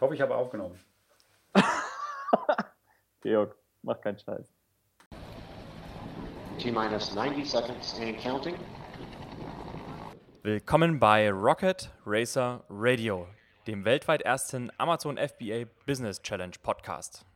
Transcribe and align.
Ich 0.00 0.02
hoffe, 0.02 0.14
ich 0.14 0.20
habe 0.22 0.34
aufgenommen. 0.34 0.80
Georg, 3.20 3.54
mach 3.82 4.00
keinen 4.00 4.18
Scheiß. 4.18 4.46
T-minus 6.58 7.14
90 7.14 7.50
seconds 7.50 8.00
and 8.00 8.18
counting. 8.18 8.54
Willkommen 10.42 10.98
bei 10.98 11.30
Rocket 11.30 11.90
Racer 12.06 12.64
Radio, 12.70 13.28
dem 13.66 13.84
weltweit 13.84 14.22
ersten 14.22 14.72
Amazon 14.78 15.18
FBA 15.18 15.66
Business 15.84 16.22
Challenge 16.22 16.56
Podcast. 16.62 17.26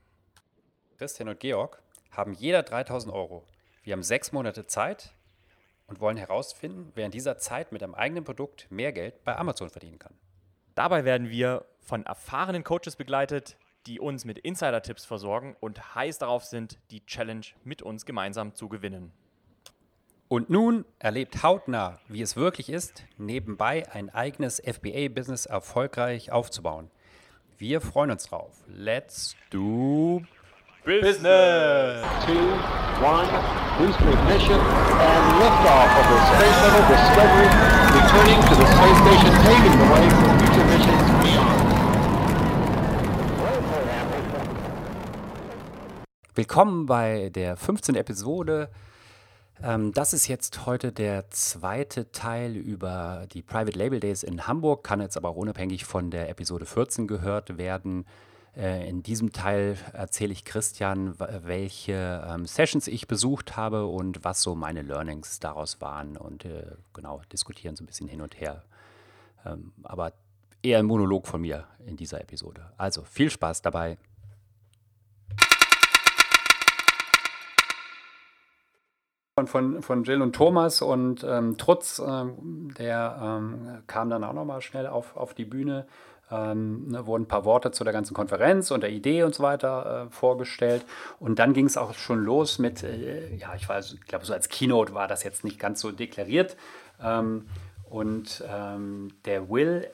Christian 0.96 1.29
und 1.29 1.41
Georg 1.41 1.83
haben 2.12 2.33
jeder 2.33 2.62
3000 2.62 3.12
Euro. 3.12 3.45
Wir 3.83 3.93
haben 3.93 4.03
sechs 4.03 4.33
Monate 4.33 4.67
Zeit 4.67 5.12
und 5.87 6.01
wollen 6.01 6.17
herausfinden, 6.17 6.93
wer 6.95 7.05
in 7.05 7.12
dieser 7.12 7.37
Zeit 7.37 7.73
mit 7.73 7.83
einem 7.83 7.95
eigenen 7.95 8.25
Produkt 8.25 8.71
mehr 8.71 8.93
Geld 8.93 9.23
bei 9.23 9.37
Amazon 9.37 9.69
verdienen 9.69 9.99
kann. 9.99 10.15
Dabei 10.75 11.05
werden 11.05 11.29
wir 11.29 11.67
von 11.85 12.05
erfahrenen 12.07 12.64
Coaches 12.64 12.96
begleitet, 12.96 13.57
die 13.86 14.00
uns 14.00 14.25
mit 14.25 14.39
Insider-Tipps 14.39 15.04
versorgen 15.04 15.57
und 15.61 15.95
heiß 15.95 16.18
darauf 16.18 16.45
sind, 16.45 16.79
die 16.91 17.04
Challenge 17.04 17.46
mit 17.63 17.82
uns 17.82 18.07
gemeinsam 18.07 18.54
zu 18.54 18.68
gewinnen. 18.68 19.13
Und 20.29 20.49
nun 20.49 20.85
erlebt 20.99 21.43
hautnah, 21.43 22.00
wie 22.08 22.22
es 22.22 22.35
wirklich 22.35 22.71
ist, 22.71 23.05
nebenbei 23.18 23.89
ein 23.93 24.08
eigenes 24.08 24.61
FBA-Business 24.61 25.46
erfolgreich 25.46 26.32
aufzubauen. 26.32 26.91
Wir 27.58 27.81
freuen 27.81 28.11
uns 28.11 28.25
drauf. 28.25 28.64
Let's 28.66 29.36
do 29.50 30.22
Business! 30.85 32.05
Two, 32.27 32.34
one, 33.00 33.25
booster 33.78 34.11
ignition, 34.11 34.61
and 34.61 35.25
liftoff 35.41 35.89
of 35.97 36.06
the 36.12 36.19
Space 36.28 36.56
Shuttle 36.61 36.84
Discovery, 36.92 37.48
returning 37.97 38.41
to 38.42 38.55
the 38.55 38.66
space 38.66 38.98
station, 39.00 39.33
paving 39.44 39.78
the 39.78 39.89
way 39.94 40.11
for 40.11 40.28
future 40.41 40.66
missions 40.66 41.25
beyond. 41.25 41.64
Willkommen 46.36 46.86
bei 46.86 47.28
der 47.28 47.56
15. 47.56 47.94
Episode. 47.94 48.68
Ähm, 49.62 49.92
das 49.92 50.12
ist 50.12 50.27
jetzt 50.27 50.66
heute 50.66 50.91
der 50.91 51.30
zweite 51.30 52.10
Teil 52.10 52.56
über 52.56 53.28
die 53.32 53.41
Private 53.41 53.78
Label 53.78 54.00
Days 54.00 54.24
in 54.24 54.48
Hamburg, 54.48 54.82
kann 54.82 55.00
jetzt 55.00 55.16
aber 55.16 55.36
unabhängig 55.36 55.84
von 55.84 56.10
der 56.10 56.28
Episode 56.28 56.66
14 56.66 57.06
gehört 57.06 57.56
werden. 57.56 58.04
Äh, 58.56 58.88
in 58.88 59.04
diesem 59.04 59.30
Teil 59.30 59.76
erzähle 59.92 60.32
ich 60.32 60.44
Christian, 60.44 61.14
welche 61.20 62.26
ähm, 62.28 62.46
Sessions 62.46 62.88
ich 62.88 63.06
besucht 63.06 63.56
habe 63.56 63.86
und 63.86 64.24
was 64.24 64.42
so 64.42 64.56
meine 64.56 64.82
Learnings 64.82 65.38
daraus 65.38 65.80
waren 65.80 66.16
und 66.16 66.46
äh, 66.46 66.66
genau 66.94 67.22
diskutieren 67.32 67.76
so 67.76 67.84
ein 67.84 67.86
bisschen 67.86 68.08
hin 68.08 68.20
und 68.20 68.41
her. 68.41 68.64
Ähm, 69.46 69.72
aber 69.84 70.12
eher 70.64 70.80
ein 70.80 70.86
Monolog 70.86 71.28
von 71.28 71.42
mir 71.42 71.69
in 71.86 71.96
dieser 71.96 72.20
Episode. 72.20 72.72
Also 72.76 73.04
viel 73.04 73.30
Spaß 73.30 73.62
dabei. 73.62 73.98
Von, 79.36 79.48
von, 79.48 79.82
von 79.82 80.04
Jill 80.04 80.22
und 80.22 80.34
Thomas 80.34 80.80
und 80.80 81.24
ähm, 81.28 81.58
Trutz, 81.58 81.98
ähm, 81.98 82.72
der 82.78 83.18
ähm, 83.20 83.82
kam 83.88 84.08
dann 84.08 84.22
auch 84.22 84.32
nochmal 84.32 84.60
schnell 84.60 84.86
auf, 84.86 85.16
auf 85.16 85.34
die 85.34 85.44
Bühne. 85.44 85.86
Ähm, 86.30 86.88
ne, 86.88 87.06
wurden 87.06 87.24
ein 87.24 87.28
paar 87.28 87.44
Worte 87.44 87.70
zu 87.70 87.84
der 87.84 87.92
ganzen 87.92 88.14
Konferenz 88.14 88.70
und 88.70 88.80
der 88.82 88.91
Idee 88.91 89.24
und 89.24 89.34
so 89.34 89.42
weiter 89.42 90.06
äh, 90.06 90.10
vorgestellt. 90.14 90.86
Und 91.18 91.38
dann 91.38 91.52
ging 91.52 91.66
es 91.66 91.76
auch 91.76 91.94
schon 91.94 92.24
los 92.24 92.58
mit, 92.58 92.82
äh, 92.82 93.34
ja, 93.34 93.54
ich 93.56 93.68
weiß, 93.68 93.94
ich 93.94 94.06
glaube, 94.06 94.24
so 94.24 94.32
als 94.32 94.48
Keynote 94.48 94.94
war 94.94 95.08
das 95.08 95.22
jetzt 95.24 95.44
nicht 95.44 95.58
ganz 95.58 95.80
so 95.80 95.91
deklariert. 95.91 96.56
Ähm, 97.02 97.46
und 97.91 98.42
ähm, 98.48 99.08
der 99.24 99.50
Will 99.50 99.88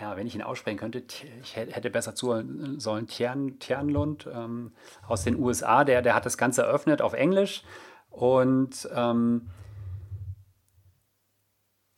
ja, 0.00 0.16
wenn 0.16 0.26
ich 0.26 0.34
ihn 0.34 0.42
aussprechen 0.42 0.78
könnte, 0.78 1.00
ich 1.42 1.54
hätte 1.54 1.90
besser 1.90 2.16
zuhören 2.16 2.80
sollen, 2.80 3.06
Tian, 3.06 3.60
Tianlund 3.60 4.28
ähm, 4.32 4.72
aus 5.06 5.22
den 5.22 5.38
USA, 5.38 5.84
der, 5.84 6.02
der 6.02 6.16
hat 6.16 6.26
das 6.26 6.36
Ganze 6.36 6.62
eröffnet 6.62 7.02
auf 7.02 7.12
Englisch 7.12 7.62
und 8.16 8.88
ähm, 8.94 9.50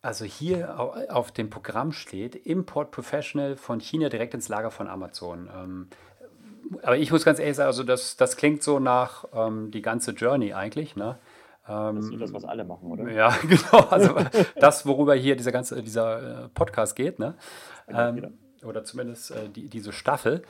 also 0.03 0.25
hier 0.25 0.81
auf 1.11 1.31
dem 1.31 1.49
Programm 1.49 1.93
steht 1.93 2.35
Import 2.35 2.91
Professional 2.91 3.57
von 3.57 3.79
China 3.79 4.09
direkt 4.09 4.35
ins 4.35 4.49
Lager 4.49 4.73
von 4.73 4.89
Amazon. 4.89 5.49
Ähm, 5.55 5.89
aber 6.83 6.97
ich 6.97 7.13
muss 7.13 7.25
ganz 7.25 7.39
ehrlich 7.39 7.57
sagen, 7.57 7.69
also 7.69 7.85
das, 7.85 8.17
das 8.17 8.37
klingt 8.37 8.65
so 8.65 8.81
nach 8.81 9.27
ähm, 9.33 9.71
die 9.71 9.81
ganze 9.81 10.11
Journey 10.11 10.53
eigentlich. 10.55 10.97
Ne? 10.97 11.19
Ähm, 11.69 11.97
das 11.97 12.07
ist 12.07 12.21
das, 12.21 12.33
was 12.33 12.45
alle 12.45 12.65
machen, 12.65 12.91
oder? 12.91 13.09
Ja, 13.13 13.31
genau. 13.49 13.87
Also 13.91 14.17
das, 14.57 14.87
worüber 14.87 15.15
hier 15.15 15.37
dieser 15.37 15.53
ganze 15.53 15.81
dieser 15.83 16.47
äh, 16.47 16.49
Podcast 16.49 16.97
geht, 16.97 17.21
ne? 17.21 17.35
Ähm, 17.89 18.35
oder 18.65 18.83
zumindest 18.83 19.31
äh, 19.31 19.49
die, 19.49 19.69
diese 19.69 19.93
Staffel. 19.93 20.43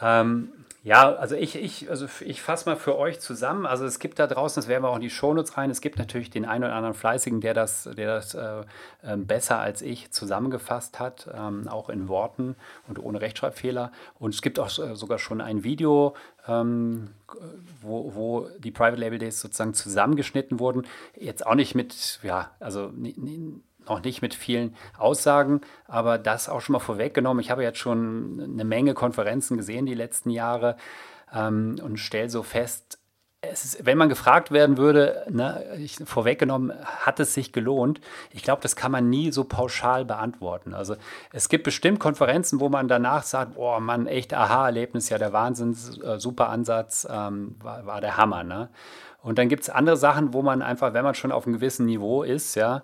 Ähm, 0.00 0.52
ja, 0.84 1.14
also 1.14 1.34
ich, 1.34 1.56
ich, 1.56 1.88
also 1.88 2.06
ich 2.20 2.42
fasse 2.42 2.68
mal 2.68 2.76
für 2.76 2.98
euch 2.98 3.18
zusammen. 3.18 3.64
Also 3.64 3.86
es 3.86 3.98
gibt 3.98 4.18
da 4.18 4.26
draußen, 4.26 4.60
das 4.60 4.68
werden 4.68 4.82
wir 4.84 4.90
auch 4.90 4.96
in 4.96 5.00
die 5.00 5.08
Shownotes 5.08 5.56
rein, 5.56 5.70
es 5.70 5.80
gibt 5.80 5.98
natürlich 5.98 6.28
den 6.28 6.44
einen 6.44 6.64
oder 6.64 6.74
anderen 6.74 6.94
Fleißigen, 6.94 7.40
der 7.40 7.54
das, 7.54 7.88
der 7.96 8.06
das 8.16 8.34
äh, 8.34 8.60
äh, 9.02 9.16
besser 9.16 9.58
als 9.58 9.80
ich 9.80 10.10
zusammengefasst 10.10 11.00
hat, 11.00 11.26
ähm, 11.34 11.68
auch 11.68 11.88
in 11.88 12.06
Worten 12.08 12.54
und 12.86 12.98
ohne 12.98 13.22
Rechtschreibfehler. 13.22 13.92
Und 14.18 14.34
es 14.34 14.42
gibt 14.42 14.58
auch 14.58 14.78
äh, 14.78 14.94
sogar 14.94 15.18
schon 15.18 15.40
ein 15.40 15.64
Video, 15.64 16.14
ähm, 16.46 17.14
wo, 17.80 18.14
wo 18.14 18.48
die 18.58 18.70
Private 18.70 19.00
Label 19.00 19.18
Days 19.18 19.40
sozusagen 19.40 19.72
zusammengeschnitten 19.72 20.60
wurden. 20.60 20.86
Jetzt 21.16 21.46
auch 21.46 21.54
nicht 21.54 21.74
mit, 21.74 22.20
ja, 22.22 22.50
also 22.60 22.92
noch 23.88 24.02
nicht 24.02 24.22
mit 24.22 24.34
vielen 24.34 24.74
Aussagen, 24.98 25.60
aber 25.86 26.18
das 26.18 26.48
auch 26.48 26.60
schon 26.60 26.74
mal 26.74 26.78
vorweggenommen. 26.78 27.40
Ich 27.40 27.50
habe 27.50 27.62
jetzt 27.62 27.78
schon 27.78 28.40
eine 28.40 28.64
Menge 28.64 28.94
Konferenzen 28.94 29.56
gesehen 29.56 29.86
die 29.86 29.94
letzten 29.94 30.30
Jahre 30.30 30.76
ähm, 31.32 31.76
und 31.82 31.98
stelle 31.98 32.30
so 32.30 32.42
fest, 32.42 32.98
ist, 33.52 33.84
wenn 33.84 33.98
man 33.98 34.08
gefragt 34.08 34.50
werden 34.50 34.78
würde, 34.78 35.24
ne, 35.28 35.64
ich, 35.78 35.96
vorweggenommen, 36.04 36.72
hat 36.84 37.20
es 37.20 37.34
sich 37.34 37.52
gelohnt? 37.52 38.00
Ich 38.30 38.42
glaube, 38.42 38.62
das 38.62 38.76
kann 38.76 38.92
man 38.92 39.10
nie 39.10 39.32
so 39.32 39.44
pauschal 39.44 40.04
beantworten. 40.04 40.74
Also 40.74 40.96
es 41.32 41.48
gibt 41.48 41.64
bestimmt 41.64 42.00
Konferenzen, 42.00 42.60
wo 42.60 42.68
man 42.68 42.88
danach 42.88 43.22
sagt, 43.22 43.54
boah, 43.54 43.80
Mann, 43.80 44.06
echt 44.06 44.34
Aha-Erlebnis, 44.34 45.08
ja, 45.08 45.18
der 45.18 45.32
Wahnsinn, 45.32 45.76
äh, 46.02 46.18
super 46.18 46.48
Ansatz, 46.48 47.06
ähm, 47.10 47.56
war, 47.60 47.86
war, 47.86 48.00
der 48.00 48.16
Hammer. 48.16 48.44
Ne? 48.44 48.70
Und 49.24 49.38
dann 49.38 49.48
gibt 49.48 49.62
es 49.62 49.70
andere 49.70 49.96
Sachen, 49.96 50.34
wo 50.34 50.42
man 50.42 50.60
einfach, 50.60 50.92
wenn 50.92 51.02
man 51.02 51.14
schon 51.14 51.32
auf 51.32 51.46
einem 51.46 51.54
gewissen 51.54 51.86
Niveau 51.86 52.22
ist, 52.22 52.56
ja, 52.56 52.82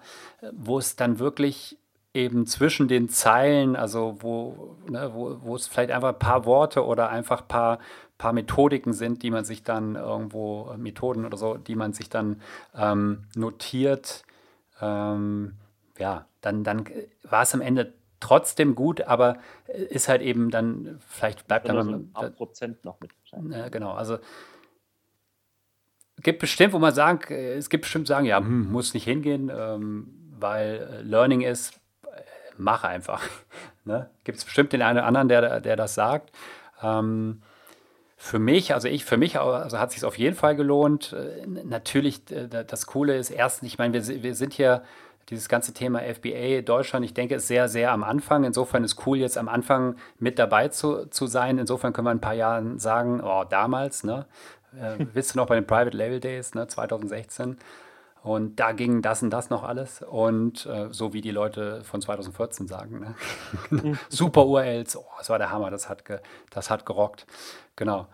wo 0.52 0.78
es 0.78 0.96
dann 0.96 1.18
wirklich 1.18 1.76
eben 2.14 2.46
zwischen 2.46 2.88
den 2.88 3.10
Zeilen, 3.10 3.76
also 3.76 4.16
wo, 4.20 4.76
ne, 4.88 5.10
wo, 5.12 5.36
wo 5.42 5.54
es 5.54 5.68
vielleicht 5.68 5.90
einfach 5.90 6.08
ein 6.08 6.18
paar 6.18 6.46
Worte 6.46 6.86
oder 6.86 7.10
einfach 7.10 7.42
ein 7.42 7.48
paar, 7.48 7.78
paar 8.16 8.32
Methodiken 8.32 8.94
sind, 8.94 9.22
die 9.22 9.30
man 9.30 9.44
sich 9.44 9.64
dann 9.64 9.96
irgendwo, 9.96 10.74
Methoden 10.78 11.26
oder 11.26 11.36
so, 11.36 11.58
die 11.58 11.76
man 11.76 11.92
sich 11.92 12.08
dann 12.08 12.40
ähm, 12.74 13.24
notiert, 13.36 14.24
ähm, 14.80 15.56
ja, 15.98 16.24
dann, 16.40 16.64
dann 16.64 16.86
war 17.22 17.42
es 17.42 17.52
am 17.52 17.60
Ende 17.60 17.92
trotzdem 18.18 18.74
gut, 18.74 19.02
aber 19.02 19.36
ist 19.66 20.08
halt 20.08 20.22
eben 20.22 20.50
dann, 20.50 20.98
vielleicht 21.06 21.46
bleibt 21.46 21.68
dann. 21.68 21.76
Also 21.76 21.90
ein 21.90 22.12
paar 22.12 22.30
Prozent 22.30 22.82
noch 22.86 22.98
mit. 23.00 23.10
Ja, 23.50 23.68
genau, 23.68 23.92
also 23.92 24.18
gibt 26.22 26.40
bestimmt, 26.40 26.72
wo 26.72 26.78
man 26.78 26.94
sagen, 26.94 27.20
äh, 27.32 27.54
es 27.54 27.68
gibt 27.70 27.82
bestimmt 27.82 28.06
sagen, 28.06 28.26
ja, 28.26 28.38
hm, 28.38 28.70
muss 28.70 28.94
nicht 28.94 29.04
hingehen, 29.04 29.50
ähm, 29.54 30.08
weil 30.38 31.02
Learning 31.02 31.42
ist, 31.42 31.80
äh, 32.04 32.20
mach 32.56 32.84
einfach. 32.84 33.22
ne? 33.84 34.10
Gibt 34.24 34.38
es 34.38 34.44
bestimmt 34.44 34.72
den 34.72 34.82
einen 34.82 34.98
oder 34.98 35.06
anderen, 35.06 35.28
der, 35.28 35.60
der 35.60 35.76
das 35.76 35.94
sagt. 35.94 36.30
Ähm, 36.82 37.42
für 38.16 38.38
mich, 38.38 38.74
also 38.74 38.86
ich, 38.86 39.06
für 39.06 39.16
mich 39.16 39.38
also 39.38 39.78
hat 39.78 39.88
es 39.88 39.94
sich 39.94 40.04
auf 40.04 40.18
jeden 40.18 40.36
Fall 40.36 40.54
gelohnt. 40.54 41.14
Äh, 41.14 41.46
natürlich, 41.46 42.22
das 42.24 42.86
Coole 42.86 43.16
ist 43.16 43.30
erstens, 43.30 43.68
ich 43.68 43.78
meine, 43.78 43.94
wir, 43.94 44.22
wir 44.22 44.34
sind 44.34 44.52
hier, 44.52 44.82
dieses 45.30 45.48
ganze 45.48 45.72
Thema 45.72 46.00
FBA 46.00 46.62
Deutschland, 46.62 47.04
ich 47.04 47.14
denke, 47.14 47.36
ist 47.36 47.46
sehr, 47.46 47.68
sehr 47.68 47.92
am 47.92 48.02
Anfang. 48.02 48.44
Insofern 48.44 48.82
ist 48.82 49.06
cool, 49.06 49.18
jetzt 49.18 49.38
am 49.38 49.48
Anfang 49.48 49.96
mit 50.18 50.38
dabei 50.38 50.68
zu, 50.68 51.06
zu 51.06 51.26
sein. 51.26 51.58
Insofern 51.58 51.92
können 51.92 52.06
wir 52.06 52.10
in 52.10 52.18
ein 52.18 52.22
paar 52.22 52.34
Jahren 52.34 52.78
sagen, 52.78 53.20
oh, 53.22 53.44
damals, 53.48 54.02
ne? 54.02 54.26
Äh, 54.78 55.06
wisst 55.12 55.34
ihr 55.34 55.40
noch 55.40 55.46
bei 55.46 55.54
den 55.54 55.66
Private 55.66 55.96
Label 55.96 56.20
Days, 56.20 56.54
ne, 56.54 56.66
2016? 56.66 57.58
Und 58.22 58.60
da 58.60 58.72
ging 58.72 59.00
das 59.00 59.22
und 59.22 59.30
das 59.30 59.48
noch 59.48 59.62
alles. 59.62 60.02
Und 60.02 60.66
äh, 60.66 60.88
so 60.90 61.12
wie 61.12 61.22
die 61.22 61.30
Leute 61.30 61.82
von 61.84 62.02
2014 62.02 62.66
sagen. 62.66 63.14
Ne? 63.70 63.98
Super 64.08 64.46
URLs, 64.46 64.96
oh, 64.96 65.06
das 65.18 65.30
war 65.30 65.38
der 65.38 65.50
Hammer, 65.50 65.70
das 65.70 65.88
hat, 65.88 66.04
das 66.50 66.70
hat 66.70 66.84
gerockt. 66.84 67.26
Genau. 67.76 68.08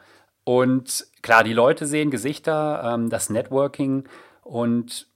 Und 0.44 1.08
klar, 1.22 1.42
die 1.42 1.52
Leute 1.52 1.86
sehen 1.86 2.12
Gesichter, 2.12 2.82
ähm, 2.84 3.10
das 3.10 3.30
Networking 3.30 4.08
und 4.42 5.08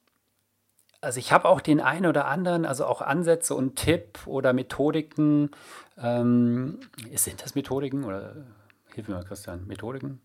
also 1.01 1.19
ich 1.19 1.33
habe 1.33 1.49
auch 1.49 1.61
den 1.61 1.81
einen 1.81 2.07
oder 2.07 2.27
anderen, 2.27 2.67
also 2.67 2.85
auch 2.85 3.01
Ansätze 3.01 3.55
und 3.55 3.77
Tipp 3.77 4.19
oder 4.27 4.53
Methodiken. 4.53 5.51
Ähm, 5.97 6.81
sind 7.15 7.43
das 7.43 7.55
Methodiken 7.55 8.05
oder 8.05 8.35
hilf 8.93 9.09
mir 9.09 9.15
mal, 9.15 9.25
Christian, 9.25 9.67
Methodiken, 9.67 10.21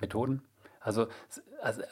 Methoden? 0.00 0.42
Also, 0.82 1.06
also 1.60 1.82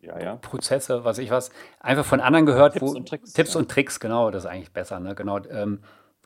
ja, 0.00 0.18
ja. 0.18 0.36
Prozesse, 0.36 1.04
was 1.04 1.18
ich 1.18 1.30
was, 1.30 1.50
einfach 1.78 2.04
von 2.04 2.20
anderen 2.20 2.46
gehört, 2.46 2.74
Tipps 2.74 2.86
wo 2.86 2.96
und 2.96 3.08
Tricks, 3.08 3.32
Tipps 3.32 3.54
ja. 3.54 3.60
und 3.60 3.70
Tricks, 3.70 4.00
genau, 4.00 4.30
das 4.30 4.44
ist 4.44 4.50
eigentlich 4.50 4.72
besser, 4.72 4.98
ne? 4.98 5.14
Genau, 5.14 5.38
ähm, 5.50 5.80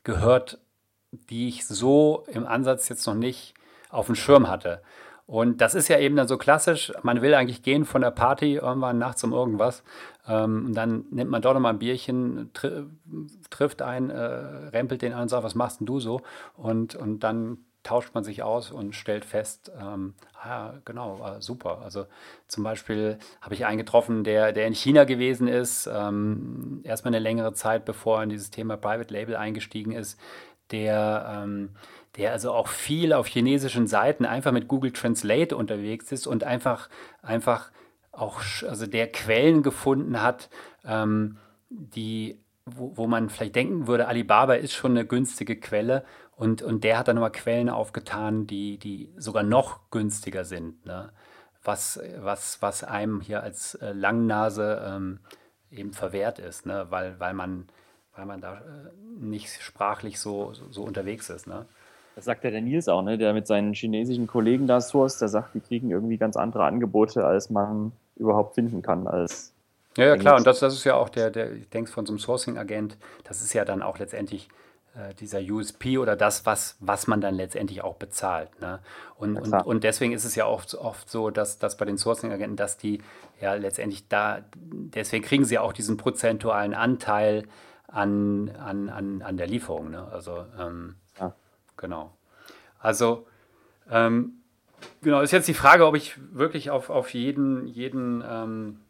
gehört 0.04 0.58
die 1.30 1.48
ich 1.48 1.66
so 1.66 2.24
im 2.28 2.46
Ansatz 2.46 2.88
jetzt 2.88 3.06
noch 3.06 3.14
nicht 3.14 3.54
auf 3.90 4.06
dem 4.06 4.14
Schirm 4.14 4.48
hatte. 4.48 4.82
Und 5.26 5.62
das 5.62 5.74
ist 5.74 5.88
ja 5.88 5.98
eben 5.98 6.16
dann 6.16 6.28
so 6.28 6.36
klassisch, 6.36 6.92
man 7.02 7.22
will 7.22 7.34
eigentlich 7.34 7.62
gehen 7.62 7.86
von 7.86 8.02
der 8.02 8.10
Party 8.10 8.56
irgendwann 8.56 8.98
nachts 8.98 9.24
um 9.24 9.32
irgendwas. 9.32 9.82
Ähm, 10.28 10.66
und 10.66 10.74
dann 10.74 11.06
nimmt 11.10 11.30
man 11.30 11.40
doch 11.40 11.54
nochmal 11.54 11.72
ein 11.72 11.78
Bierchen, 11.78 12.50
tri 12.52 12.84
trifft 13.48 13.80
einen, 13.80 14.10
äh, 14.10 14.16
rempelt 14.22 15.00
den 15.00 15.14
an 15.14 15.22
und 15.22 15.28
sagt, 15.28 15.44
was 15.44 15.54
machst 15.54 15.80
denn 15.80 15.86
du 15.86 15.98
so? 15.98 16.20
Und, 16.56 16.94
und 16.94 17.20
dann 17.20 17.58
tauscht 17.84 18.14
man 18.14 18.24
sich 18.24 18.42
aus 18.42 18.72
und 18.72 18.94
stellt 18.96 19.24
fest, 19.24 19.70
ähm, 19.78 20.14
ah, 20.42 20.72
genau, 20.84 21.20
war 21.20 21.40
super. 21.40 21.82
Also 21.82 22.06
zum 22.48 22.64
Beispiel 22.64 23.18
habe 23.40 23.54
ich 23.54 23.66
einen 23.66 23.78
getroffen, 23.78 24.24
der, 24.24 24.52
der 24.52 24.66
in 24.66 24.74
China 24.74 25.04
gewesen 25.04 25.46
ist, 25.46 25.88
ähm, 25.92 26.80
erstmal 26.82 27.14
eine 27.14 27.22
längere 27.22 27.52
Zeit, 27.52 27.84
bevor 27.84 28.18
er 28.18 28.22
in 28.24 28.30
dieses 28.30 28.50
Thema 28.50 28.76
Private 28.76 29.12
Label 29.12 29.36
eingestiegen 29.36 29.92
ist, 29.92 30.18
der, 30.70 31.42
ähm, 31.44 31.70
der 32.16 32.32
also 32.32 32.52
auch 32.52 32.68
viel 32.68 33.12
auf 33.12 33.26
chinesischen 33.26 33.86
Seiten 33.86 34.24
einfach 34.24 34.52
mit 34.52 34.66
Google 34.66 34.92
Translate 34.92 35.54
unterwegs 35.56 36.10
ist 36.10 36.26
und 36.26 36.42
einfach, 36.42 36.88
einfach 37.22 37.70
auch, 38.12 38.40
also 38.66 38.86
der 38.86 39.12
Quellen 39.12 39.62
gefunden 39.62 40.22
hat, 40.22 40.48
ähm, 40.86 41.36
die, 41.68 42.38
wo, 42.66 42.96
wo 42.96 43.06
man 43.06 43.28
vielleicht 43.28 43.56
denken 43.56 43.86
würde, 43.86 44.08
Alibaba 44.08 44.54
ist 44.54 44.72
schon 44.72 44.92
eine 44.92 45.06
günstige 45.06 45.56
Quelle 45.56 46.04
und, 46.36 46.62
und 46.62 46.84
der 46.84 46.98
hat 46.98 47.08
dann 47.08 47.16
nochmal 47.16 47.32
Quellen 47.32 47.68
aufgetan, 47.68 48.46
die, 48.46 48.78
die 48.78 49.12
sogar 49.16 49.42
noch 49.42 49.90
günstiger 49.90 50.44
sind. 50.44 50.84
Ne? 50.86 51.10
Was, 51.62 52.00
was, 52.18 52.60
was 52.62 52.84
einem 52.84 53.20
hier 53.20 53.42
als 53.42 53.74
äh, 53.76 53.92
Langnase 53.92 54.82
ähm, 54.86 55.20
eben 55.70 55.92
verwehrt 55.92 56.38
ist, 56.38 56.66
ne? 56.66 56.86
weil, 56.90 57.18
weil, 57.20 57.34
man, 57.34 57.66
weil 58.16 58.26
man 58.26 58.40
da 58.40 58.58
äh, 58.58 58.90
nicht 59.18 59.62
sprachlich 59.62 60.18
so, 60.18 60.52
so, 60.54 60.70
so, 60.70 60.82
unterwegs 60.82 61.30
ist. 61.30 61.46
Ne? 61.46 61.66
Das 62.16 62.24
sagt 62.24 62.44
ja 62.44 62.50
der 62.50 62.60
Nils 62.60 62.88
auch, 62.88 63.02
ne? 63.02 63.18
der 63.18 63.32
mit 63.34 63.46
seinen 63.46 63.74
chinesischen 63.74 64.26
Kollegen 64.26 64.66
da 64.66 64.80
source, 64.80 65.18
der 65.18 65.28
sagt, 65.28 65.54
die 65.54 65.60
kriegen 65.60 65.90
irgendwie 65.90 66.18
ganz 66.18 66.36
andere 66.36 66.64
Angebote, 66.64 67.24
als 67.24 67.50
man 67.50 67.92
überhaupt 68.16 68.54
finden 68.54 68.82
kann 68.82 69.06
als 69.06 69.53
ja, 69.96 70.06
ja 70.06 70.16
klar, 70.16 70.36
und 70.36 70.46
das, 70.46 70.60
das 70.60 70.74
ist 70.74 70.84
ja 70.84 70.94
auch 70.94 71.08
der, 71.08 71.30
der 71.30 71.52
ich 71.52 71.68
denke 71.68 71.90
von 71.90 72.06
so 72.06 72.12
einem 72.12 72.18
Sourcing-Agent, 72.18 72.96
das 73.24 73.42
ist 73.42 73.52
ja 73.52 73.64
dann 73.64 73.82
auch 73.82 73.98
letztendlich 73.98 74.48
äh, 74.94 75.14
dieser 75.14 75.40
USP 75.40 75.98
oder 75.98 76.14
das, 76.14 76.46
was, 76.46 76.76
was 76.78 77.06
man 77.06 77.20
dann 77.20 77.34
letztendlich 77.34 77.82
auch 77.82 77.96
bezahlt. 77.96 78.60
Ne? 78.60 78.78
Und, 79.16 79.36
und, 79.36 79.52
und 79.52 79.84
deswegen 79.84 80.12
ist 80.12 80.24
es 80.24 80.36
ja 80.36 80.46
oft, 80.46 80.74
oft 80.74 81.10
so, 81.10 81.30
dass, 81.30 81.58
dass 81.58 81.76
bei 81.76 81.84
den 81.84 81.98
Sourcing-Agenten, 81.98 82.56
dass 82.56 82.76
die 82.76 83.02
ja 83.40 83.54
letztendlich 83.54 84.08
da, 84.08 84.44
deswegen 84.54 85.24
kriegen 85.24 85.44
sie 85.44 85.58
auch 85.58 85.72
diesen 85.72 85.96
prozentualen 85.96 86.74
Anteil 86.74 87.44
an, 87.88 88.50
an, 88.50 88.88
an, 88.88 89.22
an 89.22 89.36
der 89.36 89.48
Lieferung. 89.48 89.90
Ne? 89.90 90.06
Also, 90.12 90.44
ähm, 90.60 90.94
ja. 91.18 91.34
genau. 91.76 92.12
Also, 92.78 93.26
ähm, 93.90 94.34
genau, 95.02 95.22
ist 95.22 95.32
jetzt 95.32 95.48
die 95.48 95.54
Frage, 95.54 95.86
ob 95.86 95.96
ich 95.96 96.18
wirklich 96.32 96.70
auf, 96.70 96.90
auf 96.90 97.14
jeden, 97.14 97.66
jeden, 97.66 98.22
ähm, 98.28 98.80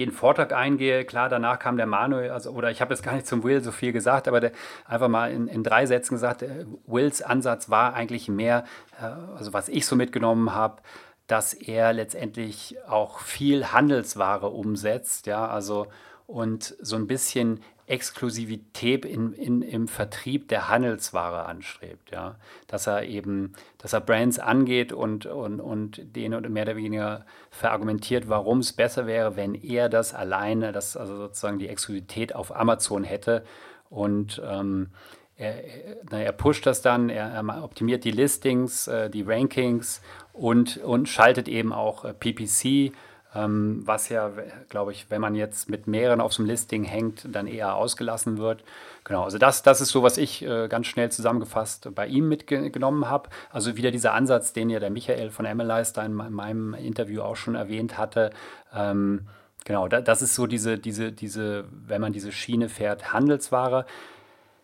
jeden 0.00 0.12
Vortrag 0.12 0.52
eingehe. 0.52 1.04
Klar, 1.04 1.28
danach 1.28 1.58
kam 1.58 1.76
der 1.76 1.86
Manuel, 1.86 2.30
also, 2.30 2.50
oder 2.50 2.70
ich 2.70 2.80
habe 2.80 2.92
jetzt 2.92 3.02
gar 3.02 3.14
nicht 3.14 3.26
zum 3.26 3.44
Will 3.44 3.62
so 3.62 3.70
viel 3.70 3.92
gesagt, 3.92 4.26
aber 4.26 4.40
der, 4.40 4.52
einfach 4.86 5.08
mal 5.08 5.30
in, 5.30 5.46
in 5.46 5.62
drei 5.62 5.86
Sätzen 5.86 6.14
gesagt, 6.14 6.42
äh, 6.42 6.66
Wills 6.86 7.22
Ansatz 7.22 7.70
war 7.70 7.94
eigentlich 7.94 8.28
mehr, 8.28 8.64
äh, 9.00 9.04
also 9.36 9.52
was 9.52 9.68
ich 9.68 9.86
so 9.86 9.94
mitgenommen 9.94 10.54
habe, 10.54 10.82
dass 11.26 11.54
er 11.54 11.92
letztendlich 11.92 12.76
auch 12.88 13.20
viel 13.20 13.72
Handelsware 13.72 14.48
umsetzt, 14.48 15.26
ja, 15.26 15.46
also 15.46 15.86
und 16.26 16.74
so 16.80 16.96
ein 16.96 17.06
bisschen 17.06 17.60
Exklusivität 17.90 19.04
in, 19.04 19.32
in, 19.32 19.62
im 19.62 19.88
Vertrieb 19.88 20.48
der 20.48 20.68
Handelsware 20.68 21.46
anstrebt. 21.46 22.12
Ja? 22.12 22.36
Dass 22.68 22.86
er 22.86 23.04
eben, 23.04 23.54
dass 23.78 23.92
er 23.92 24.00
Brands 24.00 24.38
angeht 24.38 24.92
und, 24.92 25.26
und, 25.26 25.60
und 25.60 26.00
denen 26.16 26.52
mehr 26.52 26.62
oder 26.62 26.76
weniger 26.76 27.26
verargumentiert, 27.50 28.28
warum 28.28 28.60
es 28.60 28.72
besser 28.72 29.06
wäre, 29.06 29.36
wenn 29.36 29.54
er 29.54 29.88
das 29.88 30.14
alleine, 30.14 30.72
das 30.72 30.96
also 30.96 31.16
sozusagen 31.16 31.58
die 31.58 31.68
Exklusivität 31.68 32.34
auf 32.34 32.54
Amazon 32.54 33.02
hätte. 33.02 33.44
Und 33.88 34.40
ähm, 34.44 34.90
er, 35.36 35.64
er, 36.12 36.32
pusht 36.32 36.66
das 36.66 36.82
dann, 36.82 37.08
er, 37.08 37.28
er 37.30 37.64
optimiert 37.64 38.04
die 38.04 38.12
Listings, 38.12 38.86
äh, 38.86 39.10
die 39.10 39.22
Rankings 39.22 40.00
und, 40.32 40.76
und 40.76 41.08
schaltet 41.08 41.48
eben 41.48 41.72
auch 41.72 42.04
äh, 42.04 42.14
PPC 42.14 42.92
ähm, 43.34 43.82
was 43.84 44.08
ja, 44.08 44.32
glaube 44.68 44.92
ich, 44.92 45.06
wenn 45.10 45.20
man 45.20 45.34
jetzt 45.34 45.68
mit 45.68 45.86
mehreren 45.86 46.20
auf 46.20 46.34
dem 46.34 46.46
Listing 46.46 46.82
hängt, 46.82 47.34
dann 47.34 47.46
eher 47.46 47.76
ausgelassen 47.76 48.38
wird. 48.38 48.64
Genau, 49.04 49.24
also 49.24 49.38
das, 49.38 49.62
das 49.62 49.80
ist 49.80 49.90
so, 49.90 50.02
was 50.02 50.18
ich 50.18 50.42
äh, 50.42 50.68
ganz 50.68 50.86
schnell 50.86 51.12
zusammengefasst 51.12 51.94
bei 51.94 52.06
ihm 52.06 52.28
mitgenommen 52.28 53.08
habe. 53.08 53.30
Also 53.50 53.76
wieder 53.76 53.90
dieser 53.90 54.14
Ansatz, 54.14 54.52
den 54.52 54.68
ja 54.68 54.80
der 54.80 54.90
Michael 54.90 55.30
von 55.30 55.46
Analyze 55.46 55.92
da 55.94 56.04
in 56.04 56.14
meinem 56.14 56.74
Interview 56.74 57.22
auch 57.22 57.36
schon 57.36 57.54
erwähnt 57.54 57.98
hatte. 57.98 58.30
Ähm, 58.74 59.28
genau, 59.64 59.86
da, 59.86 60.00
das 60.00 60.22
ist 60.22 60.34
so 60.34 60.46
diese, 60.46 60.78
diese, 60.78 61.12
diese, 61.12 61.66
wenn 61.70 62.00
man 62.00 62.12
diese 62.12 62.32
Schiene 62.32 62.68
fährt, 62.68 63.12
Handelsware 63.12 63.86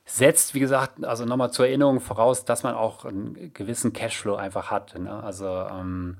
setzt, 0.04 0.54
wie 0.54 0.60
gesagt, 0.60 1.04
also 1.04 1.24
nochmal 1.24 1.52
zur 1.52 1.66
Erinnerung 1.66 2.00
voraus, 2.00 2.44
dass 2.44 2.62
man 2.62 2.74
auch 2.74 3.04
einen 3.04 3.52
gewissen 3.54 3.92
Cashflow 3.92 4.36
einfach 4.36 4.70
hat. 4.70 4.98
Ne? 4.98 5.22
Also 5.22 5.46
ähm, 5.46 6.18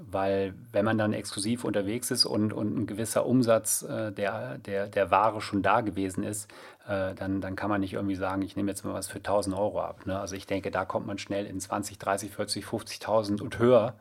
weil 0.00 0.54
wenn 0.70 0.84
man 0.84 0.96
dann 0.96 1.12
exklusiv 1.12 1.64
unterwegs 1.64 2.12
ist 2.12 2.24
und, 2.24 2.52
und 2.52 2.76
ein 2.78 2.86
gewisser 2.86 3.26
Umsatz 3.26 3.82
äh, 3.82 4.12
der, 4.12 4.58
der, 4.58 4.86
der 4.86 5.10
Ware 5.10 5.40
schon 5.40 5.60
da 5.60 5.80
gewesen 5.80 6.22
ist, 6.22 6.48
äh, 6.86 7.14
dann, 7.16 7.40
dann 7.40 7.56
kann 7.56 7.68
man 7.68 7.80
nicht 7.80 7.94
irgendwie 7.94 8.14
sagen, 8.14 8.42
ich 8.42 8.54
nehme 8.54 8.70
jetzt 8.70 8.84
mal 8.84 8.94
was 8.94 9.08
für 9.08 9.18
1000 9.18 9.56
Euro 9.56 9.82
ab. 9.82 10.06
Ne? 10.06 10.18
Also 10.18 10.36
ich 10.36 10.46
denke, 10.46 10.70
da 10.70 10.84
kommt 10.84 11.08
man 11.08 11.18
schnell 11.18 11.46
in 11.46 11.58
20, 11.58 11.98
30, 11.98 12.30
40, 12.30 12.64
50.000 12.64 13.42
und 13.42 13.58
höher. 13.58 13.96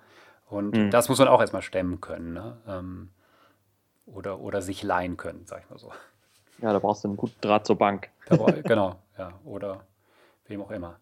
Und 0.48 0.78
mhm. 0.78 0.92
das 0.92 1.10
muss 1.10 1.18
man 1.18 1.28
auch 1.30 1.42
erstmal 1.42 1.64
stemmen 1.64 2.00
können. 2.00 2.34
Ne? 2.34 2.58
Ähm, 2.68 3.10
oder, 4.06 4.40
oder 4.40 4.62
sich 4.62 4.84
leihen 4.84 5.18
können, 5.18 5.46
sag 5.46 5.64
ich 5.64 5.70
mal 5.72 5.80
so. 5.80 5.92
Ja, 6.60 6.74
da 6.74 6.80
brauchst 6.80 7.04
du 7.04 7.08
einen 7.08 7.18
guten 7.18 7.42
Draht 7.42 7.66
zur 7.66 7.76
Bank. 7.76 8.10
genau, 8.64 8.98
ja. 9.18 9.32
Oder 9.46 9.82
wem 10.46 10.62
auch 10.62 10.72
immer. 10.72 11.00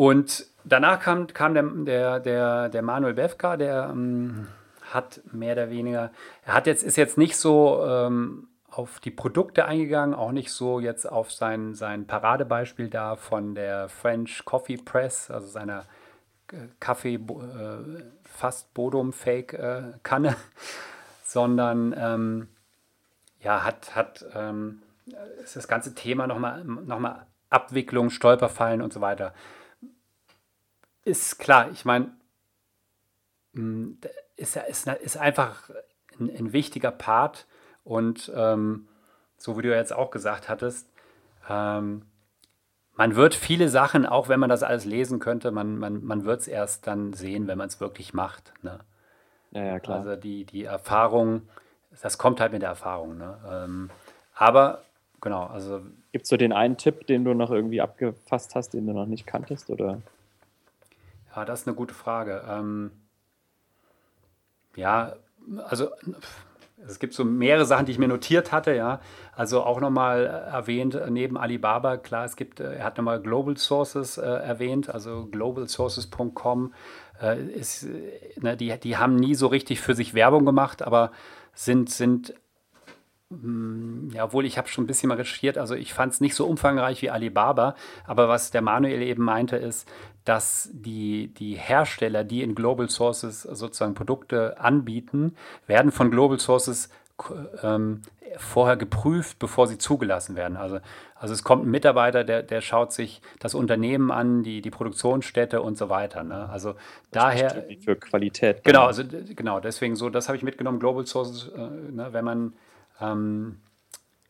Und 0.00 0.46
danach 0.64 0.98
kam, 0.98 1.26
kam 1.26 1.52
der, 1.52 1.62
der, 1.62 2.20
der, 2.20 2.68
der 2.70 2.80
Manuel 2.80 3.12
Befka, 3.12 3.58
der 3.58 3.90
ähm, 3.92 4.46
hat 4.90 5.20
mehr 5.30 5.52
oder 5.52 5.68
weniger, 5.68 6.10
er 6.46 6.54
hat 6.54 6.66
jetzt, 6.66 6.82
ist 6.82 6.96
jetzt 6.96 7.18
nicht 7.18 7.36
so 7.36 7.84
ähm, 7.86 8.48
auf 8.70 8.98
die 9.00 9.10
Produkte 9.10 9.66
eingegangen, 9.66 10.14
auch 10.14 10.32
nicht 10.32 10.52
so 10.52 10.80
jetzt 10.80 11.04
auf 11.04 11.30
sein, 11.30 11.74
sein 11.74 12.06
Paradebeispiel 12.06 12.88
da 12.88 13.14
von 13.16 13.54
der 13.54 13.90
French 13.90 14.42
Coffee 14.46 14.78
Press, 14.78 15.30
also 15.30 15.48
seiner 15.48 15.84
Kaffee 16.80 17.16
äh, 17.16 18.02
fast 18.24 18.72
Bodum 18.72 19.12
Fake 19.12 19.52
äh, 19.52 19.82
Kanne, 20.02 20.34
sondern 21.24 21.94
ähm, 21.94 22.48
ja, 23.42 23.66
hat, 23.66 23.94
hat 23.94 24.24
ähm, 24.34 24.80
ist 25.44 25.56
das 25.56 25.68
ganze 25.68 25.94
Thema 25.94 26.26
nochmal 26.26 26.64
noch 26.64 27.00
mal 27.00 27.26
Abwicklung, 27.50 28.08
Stolperfallen 28.08 28.80
und 28.80 28.94
so 28.94 29.02
weiter 29.02 29.34
ist 31.10 31.38
klar, 31.38 31.70
ich 31.70 31.84
meine, 31.84 32.10
hm, 33.54 33.98
ist, 34.36 34.56
ist, 34.56 34.86
ist 34.86 35.16
einfach 35.16 35.70
ein, 36.18 36.30
ein 36.36 36.52
wichtiger 36.52 36.90
Part 36.90 37.46
und 37.84 38.30
ähm, 38.34 38.88
so 39.36 39.58
wie 39.58 39.62
du 39.62 39.74
jetzt 39.74 39.92
auch 39.92 40.10
gesagt 40.10 40.48
hattest, 40.48 40.88
ähm, 41.48 42.02
man 42.96 43.16
wird 43.16 43.34
viele 43.34 43.68
Sachen, 43.68 44.04
auch 44.04 44.28
wenn 44.28 44.40
man 44.40 44.50
das 44.50 44.62
alles 44.62 44.84
lesen 44.84 45.20
könnte, 45.20 45.50
man, 45.50 45.78
man, 45.78 46.04
man 46.04 46.24
wird 46.24 46.40
es 46.40 46.48
erst 46.48 46.86
dann 46.86 47.14
sehen, 47.14 47.46
wenn 47.46 47.56
man 47.56 47.68
es 47.68 47.80
wirklich 47.80 48.12
macht. 48.12 48.52
Ne? 48.62 48.80
Ja, 49.52 49.64
ja, 49.64 49.80
klar. 49.80 49.98
Also 49.98 50.16
die, 50.16 50.44
die 50.44 50.64
Erfahrung, 50.64 51.48
das 52.02 52.18
kommt 52.18 52.40
halt 52.40 52.52
mit 52.52 52.62
der 52.62 52.68
Erfahrung. 52.68 53.16
Ne? 53.16 53.38
Ähm, 53.50 53.90
aber 54.34 54.82
genau, 55.20 55.46
also. 55.46 55.80
Gibt 56.12 56.24
es 56.24 56.28
so 56.28 56.36
den 56.36 56.52
einen 56.52 56.76
Tipp, 56.76 57.06
den 57.06 57.24
du 57.24 57.34
noch 57.34 57.50
irgendwie 57.50 57.80
abgefasst 57.80 58.54
hast, 58.54 58.74
den 58.74 58.86
du 58.86 58.92
noch 58.92 59.06
nicht 59.06 59.26
kanntest? 59.26 59.70
Oder? 59.70 60.02
Ja, 61.34 61.44
das 61.44 61.62
ist 61.62 61.68
eine 61.68 61.76
gute 61.76 61.94
Frage. 61.94 62.44
Ähm, 62.48 62.90
ja, 64.76 65.14
also 65.68 65.88
es 66.86 66.98
gibt 66.98 67.14
so 67.14 67.24
mehrere 67.24 67.66
Sachen, 67.66 67.86
die 67.86 67.92
ich 67.92 67.98
mir 67.98 68.08
notiert 68.08 68.52
hatte, 68.52 68.74
ja. 68.74 69.00
Also 69.34 69.62
auch 69.62 69.80
nochmal 69.80 70.26
erwähnt, 70.26 70.98
neben 71.08 71.36
Alibaba, 71.36 71.96
klar, 71.96 72.24
es 72.24 72.36
gibt, 72.36 72.60
er 72.60 72.84
hat 72.84 72.96
nochmal 72.96 73.20
Global 73.20 73.56
Sources 73.56 74.18
äh, 74.18 74.22
erwähnt, 74.22 74.88
also 74.92 75.26
globalsources.com 75.26 76.72
äh, 77.20 77.42
ist, 77.42 77.86
ne, 78.40 78.56
die, 78.56 78.78
die 78.80 78.96
haben 78.96 79.16
nie 79.16 79.34
so 79.34 79.46
richtig 79.46 79.80
für 79.80 79.94
sich 79.94 80.14
Werbung 80.14 80.44
gemacht, 80.44 80.82
aber 80.82 81.12
sind, 81.52 81.90
sind 81.90 82.34
ja, 84.12 84.24
obwohl 84.24 84.44
ich 84.44 84.58
habe 84.58 84.68
schon 84.68 84.84
ein 84.84 84.86
bisschen 84.88 85.08
mal 85.08 85.14
recherchiert, 85.14 85.56
also 85.56 85.76
ich 85.76 85.94
fand 85.94 86.12
es 86.12 86.20
nicht 86.20 86.34
so 86.34 86.46
umfangreich 86.46 87.00
wie 87.00 87.10
Alibaba, 87.10 87.76
aber 88.04 88.28
was 88.28 88.50
der 88.50 88.60
Manuel 88.60 89.02
eben 89.02 89.22
meinte, 89.22 89.56
ist, 89.56 89.88
dass 90.24 90.68
die, 90.72 91.28
die 91.28 91.54
Hersteller, 91.54 92.24
die 92.24 92.42
in 92.42 92.56
Global 92.56 92.90
Sources 92.90 93.42
sozusagen 93.42 93.94
Produkte 93.94 94.58
anbieten, 94.60 95.36
werden 95.68 95.92
von 95.92 96.10
Global 96.10 96.40
Sources 96.40 96.90
ähm, 97.62 98.02
vorher 98.36 98.76
geprüft, 98.76 99.38
bevor 99.38 99.68
sie 99.68 99.78
zugelassen 99.78 100.34
werden. 100.34 100.56
Also, 100.56 100.80
also 101.14 101.34
es 101.34 101.44
kommt 101.44 101.64
ein 101.66 101.70
Mitarbeiter, 101.70 102.24
der, 102.24 102.42
der 102.42 102.60
schaut 102.60 102.92
sich 102.92 103.22
das 103.38 103.54
Unternehmen 103.54 104.10
an, 104.10 104.42
die, 104.42 104.60
die 104.60 104.70
Produktionsstätte 104.70 105.62
und 105.62 105.78
so 105.78 105.88
weiter. 105.88 106.24
Ne? 106.24 106.48
Also 106.48 106.72
das 106.72 107.24
daher. 107.24 107.64
Für 107.84 107.96
Qualität. 107.96 108.64
Genau, 108.64 108.86
also 108.86 109.04
genau, 109.04 109.60
deswegen 109.60 109.94
so, 109.94 110.10
das 110.10 110.28
habe 110.28 110.36
ich 110.36 110.42
mitgenommen, 110.42 110.80
Global 110.80 111.06
Sources, 111.06 111.48
äh, 111.54 111.58
ne, 111.92 112.08
wenn 112.12 112.24
man 112.24 112.54
ähm, 113.00 113.60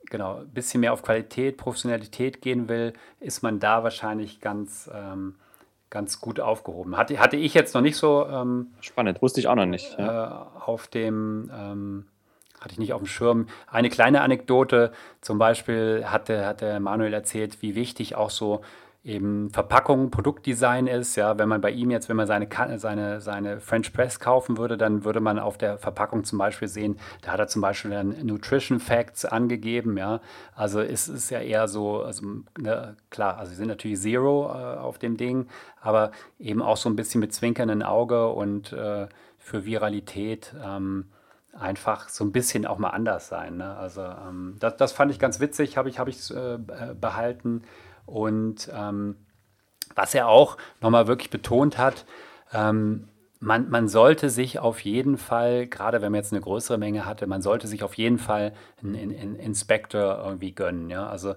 genau, 0.06 0.40
ein 0.40 0.48
bisschen 0.48 0.80
mehr 0.80 0.92
auf 0.92 1.02
Qualität, 1.02 1.56
Professionalität 1.56 2.42
gehen 2.42 2.68
will, 2.68 2.92
ist 3.20 3.42
man 3.42 3.60
da 3.60 3.82
wahrscheinlich 3.82 4.40
ganz, 4.40 4.90
ähm, 4.92 5.36
ganz 5.88 6.20
gut 6.20 6.40
aufgehoben. 6.40 6.96
Hatte, 6.96 7.18
hatte 7.18 7.36
ich 7.36 7.54
jetzt 7.54 7.74
noch 7.74 7.80
nicht 7.80 7.96
so. 7.96 8.26
Ähm, 8.26 8.68
Spannend, 8.80 9.22
wusste 9.22 9.40
ich 9.40 9.48
auch 9.48 9.54
noch 9.54 9.66
nicht. 9.66 9.98
Ja. 9.98 10.48
Äh, 10.56 10.60
auf 10.64 10.88
dem. 10.88 11.50
Ähm, 11.54 12.06
hatte 12.60 12.72
ich 12.72 12.78
nicht 12.78 12.92
auf 12.92 13.00
dem 13.00 13.06
Schirm. 13.06 13.46
Eine 13.66 13.88
kleine 13.88 14.20
Anekdote, 14.20 14.92
zum 15.22 15.38
Beispiel 15.38 16.04
hatte, 16.06 16.44
hat 16.44 16.60
der 16.60 16.78
Manuel 16.78 17.14
erzählt, 17.14 17.62
wie 17.62 17.74
wichtig 17.74 18.16
auch 18.16 18.28
so 18.28 18.60
eben 19.02 19.50
Verpackung, 19.50 20.10
Produktdesign 20.10 20.86
ist. 20.86 21.16
Ja, 21.16 21.38
wenn 21.38 21.48
man 21.48 21.60
bei 21.60 21.70
ihm 21.70 21.90
jetzt, 21.90 22.08
wenn 22.08 22.16
man 22.16 22.26
seine, 22.26 22.48
seine, 22.78 23.20
seine 23.20 23.60
French 23.60 23.92
Press 23.92 24.20
kaufen 24.20 24.58
würde, 24.58 24.76
dann 24.76 25.04
würde 25.04 25.20
man 25.20 25.38
auf 25.38 25.56
der 25.56 25.78
Verpackung 25.78 26.24
zum 26.24 26.38
Beispiel 26.38 26.68
sehen, 26.68 26.98
da 27.22 27.32
hat 27.32 27.40
er 27.40 27.48
zum 27.48 27.62
Beispiel 27.62 27.92
dann 27.92 28.14
Nutrition 28.26 28.78
Facts 28.78 29.24
angegeben. 29.24 29.96
Ja, 29.96 30.20
also 30.54 30.80
es 30.80 31.08
ist 31.08 31.30
ja 31.30 31.40
eher 31.40 31.66
so, 31.66 32.02
also 32.02 32.26
ne, 32.58 32.96
klar, 33.08 33.38
also 33.38 33.50
sie 33.50 33.56
sind 33.56 33.68
natürlich 33.68 34.00
Zero 34.00 34.48
äh, 34.48 34.78
auf 34.78 34.98
dem 34.98 35.16
Ding, 35.16 35.46
aber 35.80 36.10
eben 36.38 36.60
auch 36.60 36.76
so 36.76 36.90
ein 36.90 36.96
bisschen 36.96 37.20
mit 37.20 37.32
zwinkerndem 37.32 37.82
Auge 37.82 38.28
und 38.28 38.72
äh, 38.72 39.08
für 39.38 39.64
Viralität. 39.64 40.54
Ähm, 40.62 41.06
einfach 41.58 42.08
so 42.08 42.24
ein 42.24 42.30
bisschen 42.30 42.64
auch 42.64 42.78
mal 42.78 42.90
anders 42.90 43.28
sein. 43.28 43.56
Ne? 43.56 43.76
Also 43.76 44.02
ähm, 44.02 44.56
das, 44.60 44.76
das 44.76 44.92
fand 44.92 45.10
ich 45.10 45.18
ganz 45.18 45.40
witzig, 45.40 45.76
habe 45.76 45.88
ich, 45.88 45.98
hab 45.98 46.06
ich 46.06 46.30
äh, 46.30 46.58
behalten. 46.94 47.62
Und 48.10 48.70
ähm, 48.74 49.16
was 49.94 50.14
er 50.14 50.28
auch 50.28 50.56
nochmal 50.80 51.06
wirklich 51.06 51.30
betont 51.30 51.78
hat, 51.78 52.04
ähm, 52.52 53.08
man, 53.40 53.70
man 53.70 53.88
sollte 53.88 54.28
sich 54.28 54.58
auf 54.58 54.80
jeden 54.80 55.16
Fall, 55.16 55.66
gerade 55.66 56.02
wenn 56.02 56.12
man 56.12 56.20
jetzt 56.20 56.32
eine 56.32 56.42
größere 56.42 56.76
Menge 56.76 57.06
hatte, 57.06 57.26
man 57.26 57.40
sollte 57.40 57.66
sich 57.66 57.82
auf 57.82 57.94
jeden 57.94 58.18
Fall 58.18 58.52
einen, 58.82 58.94
einen 58.96 59.36
Inspektor 59.36 60.22
irgendwie 60.24 60.52
gönnen. 60.52 60.90
Ja? 60.90 61.08
Also 61.08 61.36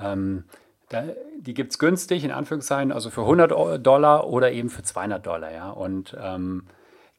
ähm, 0.00 0.44
da, 0.88 1.04
die 1.38 1.54
gibt 1.54 1.72
es 1.72 1.78
günstig, 1.78 2.24
in 2.24 2.32
Anführungszeichen, 2.32 2.90
also 2.90 3.08
für 3.10 3.20
100 3.20 3.86
Dollar 3.86 4.26
oder 4.26 4.50
eben 4.50 4.68
für 4.68 4.82
200 4.82 5.24
Dollar. 5.24 5.52
Ja? 5.52 5.70
Und 5.70 6.16
ähm, 6.20 6.64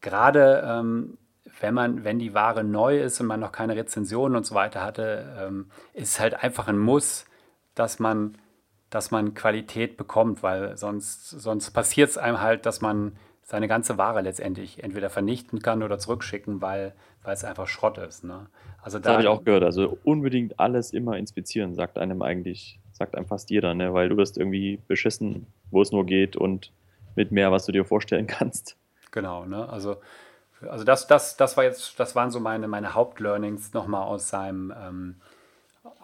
gerade 0.01 0.63
ähm, 0.67 1.17
wenn 1.61 1.73
man, 1.73 2.03
wenn 2.03 2.19
die 2.19 2.33
Ware 2.33 2.63
neu 2.63 2.99
ist 2.99 3.19
und 3.21 3.27
man 3.27 3.39
noch 3.39 3.51
keine 3.51 3.75
Rezensionen 3.75 4.35
und 4.35 4.45
so 4.45 4.55
weiter 4.55 4.81
hatte, 4.81 5.33
ähm, 5.39 5.67
ist 5.93 6.09
es 6.09 6.19
halt 6.19 6.43
einfach 6.43 6.67
ein 6.67 6.77
Muss, 6.77 7.25
dass 7.73 7.99
man, 7.99 8.37
dass 8.89 9.11
man 9.11 9.33
Qualität 9.33 9.97
bekommt, 9.97 10.43
weil 10.43 10.77
sonst, 10.77 11.29
sonst 11.29 11.71
passiert 11.71 12.09
es 12.09 12.17
einem 12.17 12.41
halt, 12.41 12.65
dass 12.65 12.81
man 12.81 13.17
seine 13.43 13.67
ganze 13.67 13.97
Ware 13.97 14.21
letztendlich 14.21 14.83
entweder 14.83 15.09
vernichten 15.09 15.59
kann 15.59 15.83
oder 15.83 15.99
zurückschicken, 15.99 16.61
weil, 16.61 16.93
weil 17.23 17.33
es 17.33 17.43
einfach 17.43 17.67
Schrott 17.67 17.97
ist. 17.97 18.23
Ne? 18.23 18.47
Also 18.81 18.97
da, 18.97 19.03
das 19.03 19.13
habe 19.13 19.23
ich 19.23 19.29
auch 19.29 19.43
gehört. 19.43 19.63
Also 19.63 19.97
unbedingt 20.03 20.59
alles 20.59 20.93
immer 20.93 21.17
inspizieren, 21.17 21.75
sagt 21.75 21.97
einem 21.97 22.21
eigentlich, 22.21 22.79
sagt 22.91 23.15
einem 23.15 23.27
fast 23.27 23.49
jeder, 23.51 23.75
ne? 23.75 23.93
weil 23.93 24.09
du 24.09 24.17
wirst 24.17 24.37
irgendwie 24.37 24.79
beschissen, 24.87 25.47
wo 25.69 25.81
es 25.81 25.91
nur 25.91 26.05
geht 26.05 26.35
und 26.35 26.71
mit 27.15 27.31
mehr, 27.31 27.51
was 27.51 27.65
du 27.65 27.71
dir 27.71 27.85
vorstellen 27.85 28.27
kannst. 28.27 28.77
Genau, 29.11 29.45
ne? 29.45 29.69
Also 29.69 29.97
also 30.69 30.83
das, 30.83 31.07
das, 31.07 31.37
das 31.37 31.57
war 31.57 31.63
jetzt, 31.63 31.99
das 31.99 32.15
waren 32.15 32.31
so 32.31 32.39
meine, 32.39 32.67
meine 32.67 32.93
Hauptlearnings 32.93 33.73
nochmal 33.73 34.03
aus 34.03 34.29
seinem, 34.29 34.73
ähm, 34.77 35.15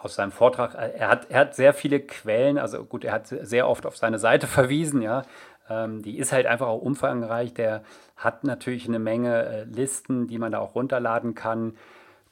aus 0.02 0.14
seinem 0.14 0.32
Vortrag. 0.32 0.74
Er 0.74 1.08
hat, 1.08 1.30
er 1.30 1.40
hat 1.40 1.54
sehr 1.54 1.74
viele 1.74 2.00
Quellen, 2.00 2.58
also 2.58 2.84
gut, 2.84 3.04
er 3.04 3.12
hat 3.12 3.28
sehr 3.28 3.68
oft 3.68 3.86
auf 3.86 3.96
seine 3.96 4.18
Seite 4.18 4.46
verwiesen, 4.58 5.02
ja. 5.02 5.22
Ähm, 5.70 6.02
die 6.02 6.18
ist 6.18 6.32
halt 6.32 6.46
einfach 6.46 6.66
auch 6.66 6.82
umfangreich. 6.82 7.54
Der 7.54 7.82
hat 8.16 8.44
natürlich 8.44 8.88
eine 8.88 8.98
Menge 8.98 9.44
äh, 9.44 9.64
Listen, 9.64 10.26
die 10.26 10.38
man 10.38 10.52
da 10.52 10.58
auch 10.58 10.74
runterladen 10.74 11.34
kann. 11.34 11.76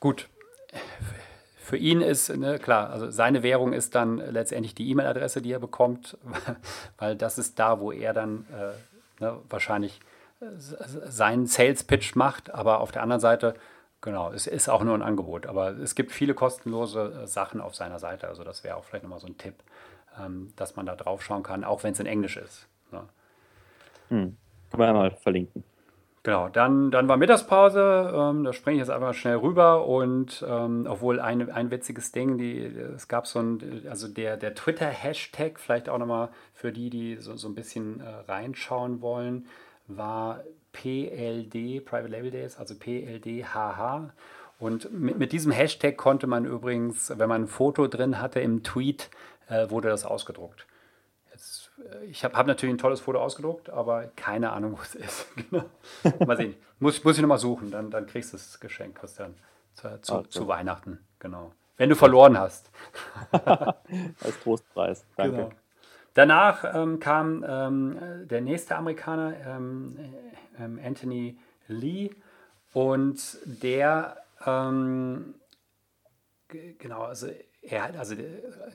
Gut, 0.01 0.29
für 1.57 1.77
ihn 1.77 2.01
ist, 2.01 2.37
ne, 2.37 2.59
klar, 2.59 2.91
also 2.91 3.11
seine 3.11 3.45
Währung 3.45 3.73
ist 3.73 3.95
dann 3.95 4.19
letztendlich 4.19 4.75
die 4.75 4.91
E-Mail-Adresse, 4.91 5.41
die 5.41 5.53
er 5.53 5.61
bekommt, 5.61 6.19
weil 6.99 7.15
das 7.15 7.39
ist 7.39 7.59
da, 7.59 7.79
wo 7.79 7.93
er 7.93 8.13
dann 8.13 8.47
äh, 8.53 9.23
ne, 9.23 9.39
wahrscheinlich 9.49 10.01
seinen 10.41 11.47
Sales 11.47 11.85
Pitch 11.85 12.17
macht, 12.17 12.53
aber 12.53 12.81
auf 12.81 12.93
der 12.93 13.03
anderen 13.03 13.21
Seite, 13.21 13.55
genau, 14.01 14.33
es 14.33 14.47
ist 14.47 14.69
auch 14.69 14.83
nur 14.83 14.95
ein 14.95 15.03
Angebot. 15.03 15.47
Aber 15.47 15.71
es 15.79 15.95
gibt 15.95 16.13
viele 16.13 16.35
kostenlose 16.35 17.23
äh, 17.23 17.27
Sachen 17.27 17.61
auf 17.61 17.75
seiner 17.75 17.99
Seite. 17.99 18.29
Also 18.29 18.45
das 18.45 18.65
wäre 18.65 18.77
auch 18.77 18.85
vielleicht 18.85 19.05
nochmal 19.05 19.21
so 19.21 19.27
ein 19.27 19.39
Tipp, 19.39 19.55
ähm, 20.19 20.53
dass 20.57 20.77
man 20.77 20.87
da 20.87 20.97
drauf 20.97 21.23
schauen 21.23 21.43
kann, 21.43 21.65
auch 21.65 21.83
wenn 21.83 21.93
es 21.93 22.01
in 22.01 22.07
Englisch 22.07 22.37
ist. 22.37 22.69
Ne? 22.93 23.03
Hm. 24.09 24.37
Können 24.71 24.83
wir 24.83 24.89
einmal 24.89 25.11
verlinken. 25.13 25.65
Genau, 26.23 26.51
dann, 26.51 26.91
dann 26.91 27.09
war 27.09 27.17
Mittagspause, 27.17 28.13
ähm, 28.15 28.45
da 28.45 28.53
springe 28.53 28.77
ich 28.77 28.81
jetzt 28.81 28.91
einfach 28.91 29.15
schnell 29.15 29.37
rüber 29.37 29.87
und 29.87 30.45
ähm, 30.47 30.87
obwohl 30.87 31.19
ein, 31.19 31.51
ein 31.51 31.71
witziges 31.71 32.13
Ding, 32.13 32.37
die, 32.37 32.59
es 32.59 33.09
gab 33.09 33.27
so 33.27 33.39
ein, 33.39 33.87
also 33.89 34.07
der, 34.07 34.37
der 34.37 34.55
Twitter-Hashtag, 34.55 35.59
vielleicht 35.59 35.89
auch 35.89 35.97
nochmal 35.97 36.29
für 36.53 36.73
die, 36.73 36.91
die 36.91 37.17
so, 37.17 37.37
so 37.37 37.49
ein 37.49 37.55
bisschen 37.55 38.01
äh, 38.01 38.31
reinschauen 38.31 39.01
wollen, 39.01 39.47
war 39.87 40.45
PLD, 40.73 41.85
Private 41.85 42.09
Label 42.09 42.31
Days, 42.31 42.57
also 42.57 42.75
PLDHH. 42.75 44.13
Und 44.59 44.93
mit, 44.93 45.19
mit, 45.19 45.33
diesem 45.33 45.53
Hashtag 45.53 45.97
konnte 45.97 46.27
man 46.27 46.45
übrigens, 46.45 47.11
wenn 47.17 47.29
man 47.29 47.45
ein 47.45 47.47
Foto 47.49 47.87
drin 47.87 48.21
hatte 48.21 48.41
im 48.41 48.63
Tweet, 48.63 49.11
äh, 49.49 49.71
wurde 49.71 49.89
das 49.89 50.05
ausgedruckt. 50.05 50.67
Jetzt, 51.33 51.71
äh, 51.79 52.05
ich 52.05 52.25
habe 52.25 52.37
hab 52.37 52.47
natürlich 52.47 52.75
ein 52.75 52.79
tolles 52.79 53.01
Foto 53.01 53.21
ausgedruckt, 53.21 53.71
aber 53.71 54.09
keine 54.17 54.53
Ahnung, 54.53 54.73
wo 54.79 54.83
es 54.83 54.95
ist. 54.95 55.27
genau. 55.37 55.65
Mal 56.27 56.37
sehen. 56.37 56.55
Muss, 56.79 57.03
muss 57.05 57.17
ich 57.17 57.23
nochmal 57.23 57.39
suchen, 57.39 57.71
dann, 57.71 57.91
dann 57.91 58.07
kriegst 58.07 58.33
du 58.33 58.37
das 58.37 58.61
Geschenk, 58.61 58.97
Christian, 58.99 59.35
zu, 59.75 60.01
zu, 60.03 60.15
okay. 60.17 60.29
zu 60.29 60.49
Weihnachten. 60.49 60.99
Genau. 61.19 61.53
Wenn 61.77 61.89
du 61.89 61.97
verloren 61.97 62.39
hast. 62.39 62.71
Als 63.33 64.41
Trostpreis. 64.43 65.07
Danke. 65.17 65.37
Genau. 65.37 65.51
Danach 66.15 66.65
ähm, 66.75 66.99
kam 66.99 67.45
ähm, 67.47 68.27
der 68.29 68.41
nächste 68.41 68.77
Amerikaner, 68.77 69.35
ähm, 69.47 69.99
ähm 70.59 70.81
Anthony 70.85 71.39
Lee, 71.69 72.11
und 72.73 73.39
der, 73.45 74.17
ähm, 74.47 75.35
genau, 76.49 77.03
also 77.03 77.29
er 77.63 77.99
also 77.99 78.15
der, 78.15 78.27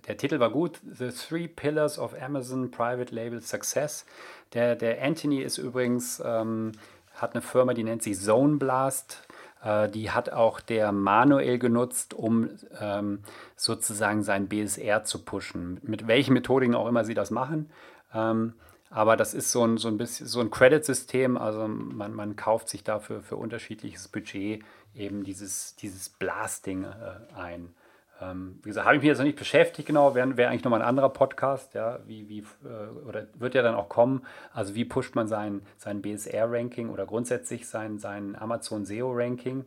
der, 0.08 0.18
Titel 0.18 0.40
war 0.40 0.50
gut, 0.50 0.80
The 0.84 1.10
Three 1.10 1.48
Pillars 1.48 1.98
of 1.98 2.14
Amazon 2.22 2.72
Private 2.72 3.16
Label 3.16 3.42
Success. 3.42 4.06
Der, 4.54 4.76
der 4.76 5.02
Anthony 5.02 5.42
ist 5.42 5.58
übrigens, 5.58 6.20
hat 6.20 7.34
eine 7.34 7.42
Firma, 7.42 7.74
die 7.74 7.84
nennt 7.84 8.04
sich 8.04 8.20
Zone 8.20 8.58
Blast. 8.58 9.26
Äh, 9.66 9.90
die 9.90 10.12
hat 10.12 10.30
auch 10.30 10.60
der 10.62 10.92
Manuel 10.92 11.58
genutzt, 11.58 12.14
um 12.14 12.50
ähm, 12.80 13.20
sozusagen 13.56 14.24
sein 14.24 14.48
BSR 14.48 15.04
zu 15.04 15.26
pushen. 15.26 15.80
Mit 15.82 16.08
welchen 16.08 16.34
Methodiken 16.34 16.76
auch 16.76 16.88
immer 16.88 17.04
sie 17.04 17.16
das 17.16 17.32
machen. 17.32 17.70
Ähm, 18.14 18.54
aber 18.92 19.18
das 19.18 19.34
ist 19.34 19.52
so 19.52 19.66
ein, 19.66 19.78
so 19.78 19.88
ein 19.88 19.98
bisschen 19.98 20.28
so 20.28 20.40
ein 20.40 20.52
Credit-System. 20.52 21.38
Also 21.38 21.68
man, 21.68 22.14
man 22.14 22.36
kauft 22.36 22.70
sich 22.70 22.84
dafür 22.84 23.22
für 23.24 23.36
unterschiedliches 23.36 24.08
Budget 24.08 24.64
eben 24.94 25.24
dieses, 25.24 25.76
dieses 25.76 26.10
Blasting 26.10 26.84
äh, 26.84 27.36
ein. 27.36 27.74
Ähm, 28.22 28.60
wie 28.64 28.70
gesagt, 28.70 28.86
habe 28.86 28.96
ich 28.96 29.02
mich 29.02 29.10
jetzt 29.10 29.18
noch 29.18 29.26
nicht 29.26 29.38
beschäftigt, 29.38 29.88
genau, 29.88 30.16
wäre 30.16 30.38
wär 30.38 30.50
eigentlich 30.50 30.64
nochmal 30.64 30.82
ein 30.82 30.88
anderer 30.88 31.10
Podcast, 31.10 31.74
ja, 31.74 32.00
wie, 32.06 32.30
wie, 32.30 32.40
äh, 32.40 33.08
oder 33.08 33.28
wird 33.36 33.56
ja 33.56 33.62
dann 33.62 33.76
auch 33.76 33.90
kommen, 33.90 34.26
also 34.54 34.74
wie 34.74 34.86
pusht 34.86 35.16
man 35.16 35.28
sein, 35.28 35.62
sein 35.78 36.02
BSR-Ranking 36.02 36.90
oder 36.90 37.06
grundsätzlich 37.06 37.68
sein, 37.68 38.00
sein 38.00 38.38
Amazon 38.38 38.86
SEO-Ranking. 38.86 39.66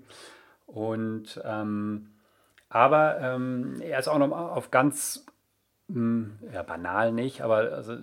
Und 0.66 1.40
ähm, 1.44 2.10
aber 2.70 3.18
ähm, 3.20 3.80
er 3.80 3.98
ist 3.98 4.08
auch 4.08 4.18
noch 4.18 4.30
auf 4.30 4.70
ganz, 4.70 5.26
mh, 5.88 5.94
hm, 5.94 6.38
ja, 6.52 6.62
banal 6.62 7.12
nicht, 7.12 7.42
aber 7.42 7.72
also, 7.72 7.96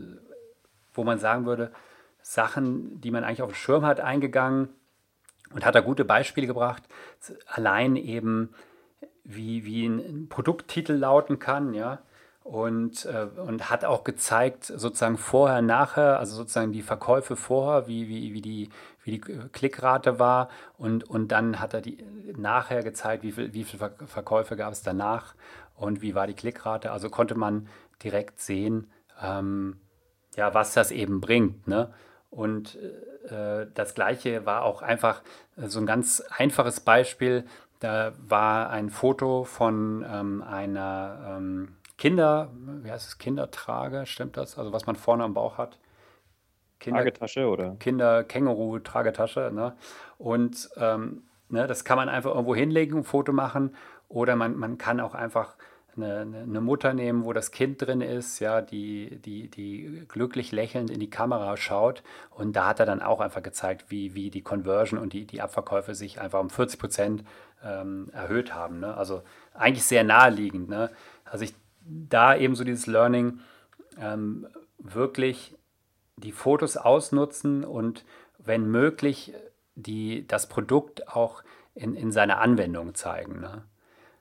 wo 0.94 1.04
man 1.04 1.20
sagen 1.20 1.46
würde, 1.46 1.72
Sachen, 2.22 3.02
die 3.02 3.12
man 3.12 3.24
eigentlich 3.24 3.44
auf 3.44 3.52
dem 3.52 3.56
Schirm 3.56 3.86
hat, 3.86 4.00
eingegangen 4.00 4.70
und 5.54 5.66
hat 5.66 5.76
da 5.76 5.82
gute 5.82 6.06
Beispiele 6.06 6.48
gebracht. 6.48 6.84
Allein 7.48 7.96
eben 7.96 8.54
wie, 9.26 9.66
wie 9.66 9.86
ein 9.88 10.30
Produkttitel 10.30 10.94
lauten 10.94 11.40
kann, 11.40 11.74
ja. 11.74 12.00
Und, 12.44 13.06
äh, 13.06 13.28
und 13.40 13.72
hat 13.72 13.86
auch 13.86 14.04
gezeigt, 14.04 14.66
sozusagen 14.66 15.18
vorher, 15.18 15.64
nachher, 15.64 16.20
also 16.20 16.36
sozusagen 16.36 16.72
die 16.72 16.84
Verkäufe 16.84 17.36
vorher, 17.36 17.88
wie, 17.88 18.08
wie, 18.08 18.34
wie, 18.34 18.42
die, 18.42 18.70
wie 19.04 19.12
die 19.18 19.20
Klickrate 19.20 20.20
war. 20.20 20.50
Und, 20.78 21.10
und 21.10 21.30
dann 21.30 21.60
hat 21.60 21.74
er 21.74 21.82
die 21.82 22.06
nachher 22.38 22.84
gezeigt, 22.84 23.24
wie 23.24 23.32
viele 23.32 23.54
wie 23.54 23.64
viel 23.64 23.80
Verkäufe 23.80 24.56
gab 24.56 24.74
es 24.74 24.84
danach 24.84 25.34
und 25.76 26.04
wie 26.04 26.14
war 26.14 26.28
die 26.28 26.36
Klickrate. 26.36 26.92
Also 26.92 27.10
konnte 27.10 27.34
man 27.34 27.68
direkt 28.04 28.40
sehen, 28.40 28.92
ähm, 29.20 29.78
ja, 30.36 30.54
was 30.54 30.74
das 30.74 30.92
eben 30.92 31.22
bringt. 31.22 31.68
Ne? 31.68 31.92
Und 32.30 32.78
äh, 33.30 33.66
das 33.74 33.96
gleiche 33.96 34.46
war 34.46 34.64
auch 34.64 34.82
einfach 34.82 35.22
so 35.58 35.80
ein 35.80 35.86
ganz 35.86 36.22
einfaches 36.30 36.82
Beispiel, 36.82 37.46
da 37.86 38.14
war 38.18 38.72
ein 38.72 38.90
Foto 38.90 39.44
von 39.44 40.04
ähm, 40.12 40.42
einer 40.42 41.38
ähm, 41.38 41.76
Kinder, 42.00 42.50
wie 42.82 42.90
heißt 42.90 43.08
es, 43.08 43.18
Kindertrage, 43.20 44.08
stimmt 44.08 44.38
das? 44.38 44.58
Also 44.58 44.74
was 44.74 44.88
man 44.88 44.96
vorne 44.96 45.24
am 45.24 45.36
Bauch 45.36 45.60
hat. 45.60 45.78
Kinder, 46.80 47.02
Tragetasche 47.02 47.48
oder? 47.48 47.76
Kinder-Känguru-Tragetasche. 47.80 49.52
Ne? 49.54 49.76
Und 50.18 50.68
ähm, 50.78 51.26
ne, 51.50 51.68
das 51.68 51.86
kann 51.86 51.98
man 51.98 52.10
einfach 52.10 52.32
irgendwo 52.32 52.56
hinlegen, 52.56 52.98
ein 52.98 53.04
Foto 53.04 53.32
machen. 53.32 53.76
Oder 54.10 54.36
man, 54.36 54.58
man 54.58 54.80
kann 54.80 55.00
auch 55.00 55.14
einfach 55.14 55.56
eine, 55.96 56.22
eine, 56.22 56.62
Mutter 56.62 56.94
nehmen, 56.94 57.24
wo 57.24 57.34
das 57.34 57.52
Kind 57.52 57.82
drin 57.82 58.02
ist, 58.02 58.40
ja, 58.40 58.62
die, 58.62 59.18
die, 59.22 59.50
die 59.50 60.06
glücklich 60.08 60.52
lächelnd 60.52 60.90
in 60.90 61.00
die 61.00 61.10
Kamera 61.10 61.56
schaut. 61.56 62.04
Und 62.32 62.56
da 62.56 62.68
hat 62.68 62.80
er 62.80 62.86
dann 62.86 63.02
auch 63.02 63.22
einfach 63.22 63.44
gezeigt, 63.44 63.86
wie, 63.90 64.14
wie 64.16 64.30
die 64.30 64.42
Conversion 64.42 65.00
und 65.00 65.14
die, 65.14 65.26
die 65.26 65.42
Abverkäufe 65.42 65.96
sich 65.96 66.20
einfach 66.20 66.40
um 66.40 66.50
40 66.50 66.80
Prozent 66.80 67.24
ähm, 67.64 68.10
erhöht 68.14 68.54
haben. 68.54 68.80
Ne? 68.80 68.96
Also 68.96 69.24
eigentlich 69.54 69.84
sehr 69.84 70.04
naheliegend. 70.04 70.70
Ne? 70.70 70.92
Also 71.24 71.46
ich, 71.46 71.56
da 71.82 72.36
eben 72.36 72.56
so 72.56 72.64
dieses 72.64 72.88
Learning, 72.88 73.40
ähm, 74.00 74.48
wirklich 74.78 75.56
die 76.18 76.32
Fotos 76.32 76.78
ausnutzen 76.78 77.64
und 77.64 78.06
wenn 78.38 78.70
möglich 78.70 79.34
die, 79.76 80.28
das 80.28 80.48
Produkt 80.48 81.10
auch 81.10 81.44
in, 81.74 81.96
in 81.96 82.12
seiner 82.12 82.40
Anwendung 82.40 82.96
zeigen. 82.96 83.42
Ne? 83.42 83.64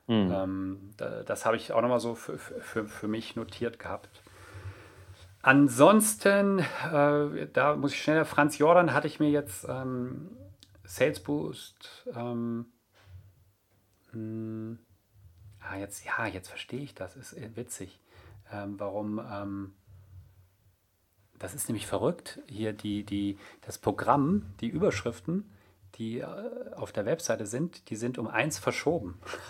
Mhm. 0.07 0.31
Ähm, 0.31 0.91
da, 0.97 1.23
das 1.23 1.45
habe 1.45 1.55
ich 1.55 1.71
auch 1.71 1.81
nochmal 1.81 1.99
so 1.99 2.15
für, 2.15 2.37
für, 2.37 2.85
für 2.85 3.07
mich 3.07 3.35
notiert 3.35 3.79
gehabt. 3.79 4.21
Ansonsten, 5.41 6.59
äh, 6.59 7.47
da 7.53 7.75
muss 7.75 7.93
ich 7.93 8.01
schneller, 8.01 8.25
Franz 8.25 8.57
Jordan 8.57 8.93
hatte 8.93 9.07
ich 9.07 9.19
mir 9.19 9.29
jetzt 9.29 9.65
ähm, 9.69 10.31
Sales 10.83 11.19
Boost. 11.19 12.07
Ähm, 12.15 12.65
hm, 14.15 14.79
ah, 15.59 15.77
jetzt, 15.77 16.05
ja, 16.05 16.25
jetzt 16.25 16.49
verstehe 16.49 16.81
ich 16.81 16.95
das, 16.95 17.15
ist 17.15 17.33
äh, 17.33 17.55
witzig. 17.55 17.99
Ähm, 18.51 18.79
warum, 18.79 19.19
ähm, 19.19 19.73
das 21.37 21.53
ist 21.53 21.69
nämlich 21.69 21.87
verrückt, 21.87 22.39
hier 22.47 22.73
die, 22.73 23.03
die, 23.03 23.37
das 23.61 23.77
Programm, 23.77 24.53
die 24.59 24.67
Überschriften 24.67 25.51
die 25.97 26.19
äh, 26.19 26.25
auf 26.75 26.91
der 26.91 27.05
Webseite 27.05 27.45
sind, 27.45 27.89
die 27.89 27.95
sind 27.95 28.17
um 28.17 28.27
eins 28.27 28.59
verschoben. 28.59 29.19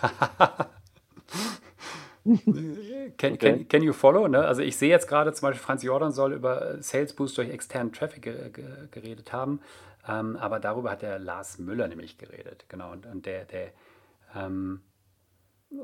can, 2.24 3.32
okay. 3.32 3.36
can, 3.36 3.68
can, 3.68 3.82
you 3.82 3.92
follow? 3.92 4.28
Ne? 4.28 4.46
Also 4.46 4.62
ich 4.62 4.76
sehe 4.76 4.88
jetzt 4.88 5.08
gerade 5.08 5.32
zum 5.32 5.48
Beispiel, 5.48 5.64
Franz 5.64 5.82
Jordan 5.82 6.12
soll 6.12 6.32
über 6.32 6.80
Sales 6.82 7.14
Boost 7.14 7.38
durch 7.38 7.50
externen 7.50 7.92
Traffic 7.92 8.22
ge 8.22 8.50
ge 8.50 8.64
geredet 8.90 9.32
haben, 9.32 9.60
ähm, 10.08 10.36
aber 10.36 10.60
darüber 10.60 10.90
hat 10.90 11.02
der 11.02 11.18
Lars 11.18 11.58
Müller 11.58 11.88
nämlich 11.88 12.18
geredet. 12.18 12.66
Genau, 12.68 12.92
und, 12.92 13.06
und 13.06 13.26
der, 13.26 13.44
der 13.44 13.72
ähm, 14.36 14.82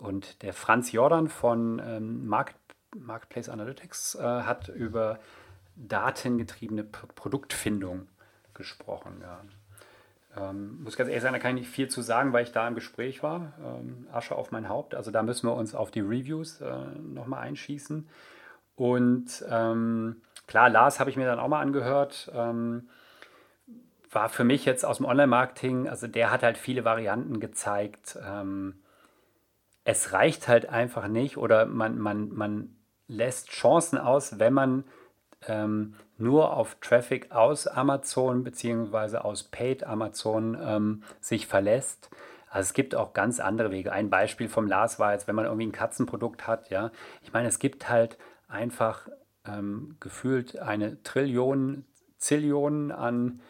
und 0.00 0.42
der 0.42 0.52
Franz 0.52 0.92
Jordan 0.92 1.28
von 1.28 1.80
ähm, 1.85 2.26
Market, 2.26 2.56
Marketplace 2.97 3.49
Analytics 3.49 4.16
äh, 4.16 4.23
hat 4.23 4.68
über 4.68 5.18
datengetriebene 5.76 6.85
P 6.85 7.06
Produktfindung 7.14 8.09
gesprochen. 8.54 9.23
Ja. 9.23 9.40
Ähm, 10.37 10.82
muss 10.82 10.97
ganz 10.97 11.09
ehrlich 11.09 11.23
sagen, 11.23 11.35
da 11.35 11.38
kann 11.38 11.56
ich 11.56 11.62
nicht 11.62 11.75
viel 11.75 11.88
zu 11.88 12.00
sagen, 12.02 12.32
weil 12.32 12.44
ich 12.44 12.52
da 12.52 12.66
im 12.66 12.75
Gespräch 12.75 13.23
war. 13.23 13.52
Ähm, 13.62 14.06
Asche 14.12 14.35
auf 14.35 14.50
mein 14.50 14.68
Haupt. 14.68 14.94
Also 14.94 15.11
da 15.11 15.23
müssen 15.23 15.47
wir 15.47 15.54
uns 15.54 15.75
auf 15.75 15.90
die 15.90 16.00
Reviews 16.00 16.61
äh, 16.61 16.87
nochmal 17.02 17.40
einschießen. 17.40 18.09
Und 18.76 19.44
ähm, 19.49 20.23
klar, 20.47 20.71
Lars 20.71 21.00
habe 21.00 21.11
ich 21.11 21.16
mir 21.16 21.26
dann 21.26 21.38
auch 21.38 21.49
mal 21.49 21.61
angehört. 21.61 22.30
Ähm, 22.35 22.88
war 24.12 24.28
für 24.28 24.45
mich 24.45 24.64
jetzt 24.64 24.85
aus 24.85 24.99
dem 24.99 25.07
Online-Marketing, 25.07 25.88
also 25.88 26.07
der 26.07 26.31
hat 26.31 26.42
halt 26.42 26.59
viele 26.59 26.85
Varianten 26.85 27.40
gezeigt. 27.40 28.19
Ähm, 28.25 28.83
es 29.85 30.12
reicht 30.12 30.49
halt 30.49 30.69
einfach 30.69 31.09
nicht 31.09 31.37
oder 31.38 31.66
man, 31.66 31.99
man, 31.99 32.28
man 32.28 32.76
lässt 33.09 33.49
Chancen 33.50 33.99
aus, 33.99 34.38
wenn 34.38 34.52
man 34.52 34.85
ähm, 35.49 35.95
nur 36.19 36.57
auf 36.57 36.76
Traffic 36.81 37.33
aus 37.33 37.66
Amazon 37.66 38.45
bzw. 38.45 39.19
aus 39.19 39.45
Paid 39.45 39.85
Amazon 39.85 40.57
ähm, 40.61 41.03
sich 41.20 41.46
verlässt. 41.46 42.11
Also 42.48 42.68
es 42.68 42.75
gibt 42.75 42.94
auch 42.94 43.14
ganz 43.14 43.40
andere 43.40 43.70
Wege. 43.70 43.92
Ein 43.92 44.11
Beispiel 44.11 44.48
vom 44.48 44.66
Lars 44.66 44.98
war 44.98 45.12
jetzt, 45.12 45.27
wenn 45.27 45.35
man 45.35 45.46
irgendwie 45.46 45.66
ein 45.66 45.72
Katzenprodukt 45.72 46.46
hat, 46.46 46.68
ja. 46.70 46.90
Ich 47.22 47.33
meine, 47.33 47.48
es 47.48 47.59
gibt 47.59 47.88
halt 47.88 48.18
einfach 48.46 49.09
ähm, 49.46 49.96
gefühlt 50.01 50.59
eine 50.59 51.03
Trillion, 51.03 51.87
Zillionen 52.18 52.92
an 52.92 53.40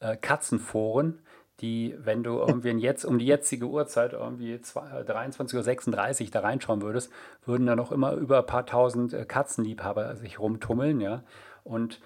äh, 0.00 0.16
Katzenforen, 0.16 1.20
die, 1.60 1.96
wenn 1.98 2.22
du 2.22 2.38
irgendwie 2.38 2.70
jetzt 2.70 3.04
um 3.04 3.18
die 3.18 3.26
jetzige 3.26 3.66
Uhrzeit 3.66 4.12
irgendwie 4.12 4.54
23.36 4.54 6.24
Uhr 6.24 6.30
da 6.30 6.40
reinschauen 6.40 6.82
würdest, 6.82 7.10
würden 7.44 7.66
da 7.66 7.74
noch 7.74 7.90
immer 7.90 8.12
über 8.12 8.38
ein 8.38 8.46
paar 8.46 8.64
tausend 8.64 9.12
äh, 9.12 9.24
Katzenliebhaber 9.24 10.14
sich 10.16 10.38
rumtummeln, 10.38 11.00
ja. 11.00 11.22
Und 11.64 12.00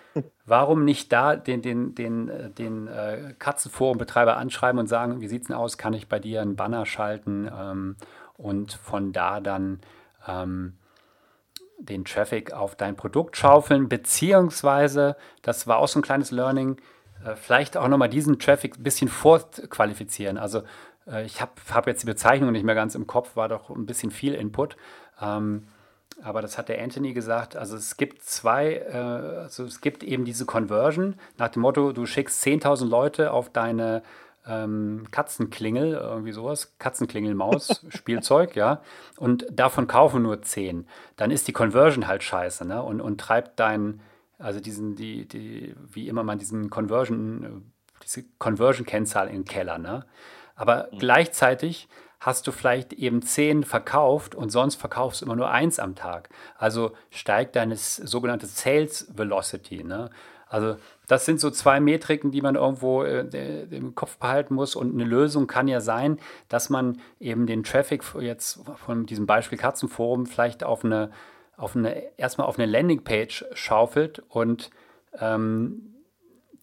warum 0.46 0.84
nicht 0.84 1.12
da 1.12 1.36
den, 1.36 1.62
den, 1.62 1.94
den, 1.94 2.28
äh, 2.28 2.50
den 2.50 2.88
äh, 2.88 3.34
Katzenforenbetreiber 3.38 4.36
anschreiben 4.36 4.80
und 4.80 4.88
sagen, 4.88 5.20
wie 5.20 5.28
sieht 5.28 5.42
es 5.42 5.48
denn 5.48 5.56
aus, 5.56 5.78
kann 5.78 5.92
ich 5.92 6.08
bei 6.08 6.18
dir 6.18 6.40
einen 6.40 6.56
Banner 6.56 6.86
schalten 6.86 7.50
ähm, 7.54 7.96
und 8.34 8.72
von 8.72 9.12
da 9.12 9.40
dann 9.40 9.80
ähm, 10.26 10.78
den 11.78 12.04
Traffic 12.04 12.52
auf 12.52 12.74
dein 12.74 12.96
Produkt 12.96 13.36
schaufeln, 13.36 13.88
beziehungsweise, 13.88 15.16
das 15.42 15.66
war 15.66 15.78
auch 15.78 15.88
so 15.88 15.98
ein 15.98 16.02
kleines 16.02 16.30
Learning, 16.30 16.76
äh, 16.76 16.80
vielleicht 17.36 17.76
auch 17.76 17.88
nochmal 17.88 18.08
diesen 18.08 18.38
Traffic 18.38 18.78
ein 18.78 18.82
bisschen 18.82 19.08
vorqualifizieren. 19.08 20.38
Also 20.38 20.62
äh, 21.06 21.24
ich 21.24 21.40
habe 21.40 21.52
hab 21.72 21.86
jetzt 21.86 22.02
die 22.02 22.06
Bezeichnung 22.06 22.52
nicht 22.52 22.64
mehr 22.64 22.74
ganz 22.74 22.94
im 22.94 23.06
Kopf, 23.06 23.36
war 23.36 23.48
doch 23.48 23.70
ein 23.70 23.86
bisschen 23.86 24.10
viel 24.10 24.34
Input. 24.34 24.76
Ähm, 25.20 25.66
aber 26.22 26.42
das 26.42 26.58
hat 26.58 26.68
der 26.68 26.82
Anthony 26.82 27.12
gesagt. 27.14 27.56
Also 27.56 27.76
es 27.76 27.96
gibt 27.96 28.22
zwei, 28.22 28.74
äh, 28.74 28.96
also 28.96 29.64
es 29.64 29.80
gibt 29.80 30.02
eben 30.02 30.24
diese 30.24 30.44
Conversion 30.44 31.16
nach 31.38 31.48
dem 31.48 31.62
Motto, 31.62 31.92
du 31.92 32.06
schickst 32.06 32.44
10.000 32.44 32.86
Leute 32.86 33.32
auf 33.32 33.50
deine 33.50 34.02
ähm, 34.46 35.06
Katzenklingel, 35.10 35.92
irgendwie 35.94 36.32
sowas, 36.32 36.74
Katzenklingelmaus, 36.78 37.84
Spielzeug, 37.88 38.56
ja, 38.56 38.82
und 39.16 39.46
davon 39.50 39.86
kaufen 39.86 40.22
nur 40.22 40.42
10. 40.42 40.86
Dann 41.16 41.30
ist 41.30 41.48
die 41.48 41.52
Conversion 41.52 42.08
halt 42.08 42.22
scheiße, 42.22 42.66
ne? 42.66 42.82
Und, 42.82 43.00
und 43.00 43.20
treibt 43.20 43.60
dein, 43.60 44.00
also 44.42 44.60
diesen, 44.60 44.96
die, 44.96 45.26
die, 45.26 45.74
wie 45.90 46.08
immer 46.08 46.22
man 46.22 46.38
diesen 46.38 46.68
Conversion, 46.68 47.72
diese 48.02 48.24
Conversion-Kennzahl 48.38 49.28
in 49.28 49.34
den 49.34 49.44
Keller, 49.44 49.78
ne? 49.78 50.04
Aber 50.54 50.88
mhm. 50.92 50.98
gleichzeitig 50.98 51.88
hast 52.20 52.46
du 52.46 52.52
vielleicht 52.52 52.92
eben 52.92 53.22
zehn 53.22 53.64
verkauft 53.64 54.34
und 54.34 54.50
sonst 54.50 54.76
verkaufst 54.76 55.20
du 55.20 55.26
immer 55.26 55.36
nur 55.36 55.50
eins 55.50 55.78
am 55.80 55.96
Tag. 55.96 56.28
Also 56.56 56.92
steigt 57.10 57.56
deine 57.56 57.76
sogenannte 57.76 58.46
Sales 58.46 59.08
Velocity. 59.16 59.82
Ne? 59.82 60.08
Also 60.48 60.76
das 61.08 61.24
sind 61.24 61.40
so 61.40 61.50
zwei 61.50 61.80
Metriken, 61.80 62.30
die 62.30 62.40
man 62.40 62.54
irgendwo 62.54 63.02
äh, 63.02 63.64
im 63.70 63.96
Kopf 63.96 64.18
behalten 64.18 64.54
muss. 64.54 64.76
Und 64.76 64.94
eine 64.94 65.04
Lösung 65.04 65.48
kann 65.48 65.66
ja 65.66 65.80
sein, 65.80 66.20
dass 66.48 66.70
man 66.70 67.00
eben 67.18 67.46
den 67.46 67.64
Traffic 67.64 68.04
jetzt 68.20 68.60
von 68.76 69.04
diesem 69.04 69.26
Beispiel 69.26 69.58
Katzenforum 69.58 70.26
vielleicht 70.26 70.62
auf 70.62 70.84
eine, 70.84 71.10
auf 71.62 71.76
eine 71.76 72.18
erstmal 72.18 72.48
auf 72.48 72.58
eine 72.58 72.70
Landingpage 72.70 73.44
schaufelt 73.54 74.22
und 74.28 74.70
ähm, 75.18 75.92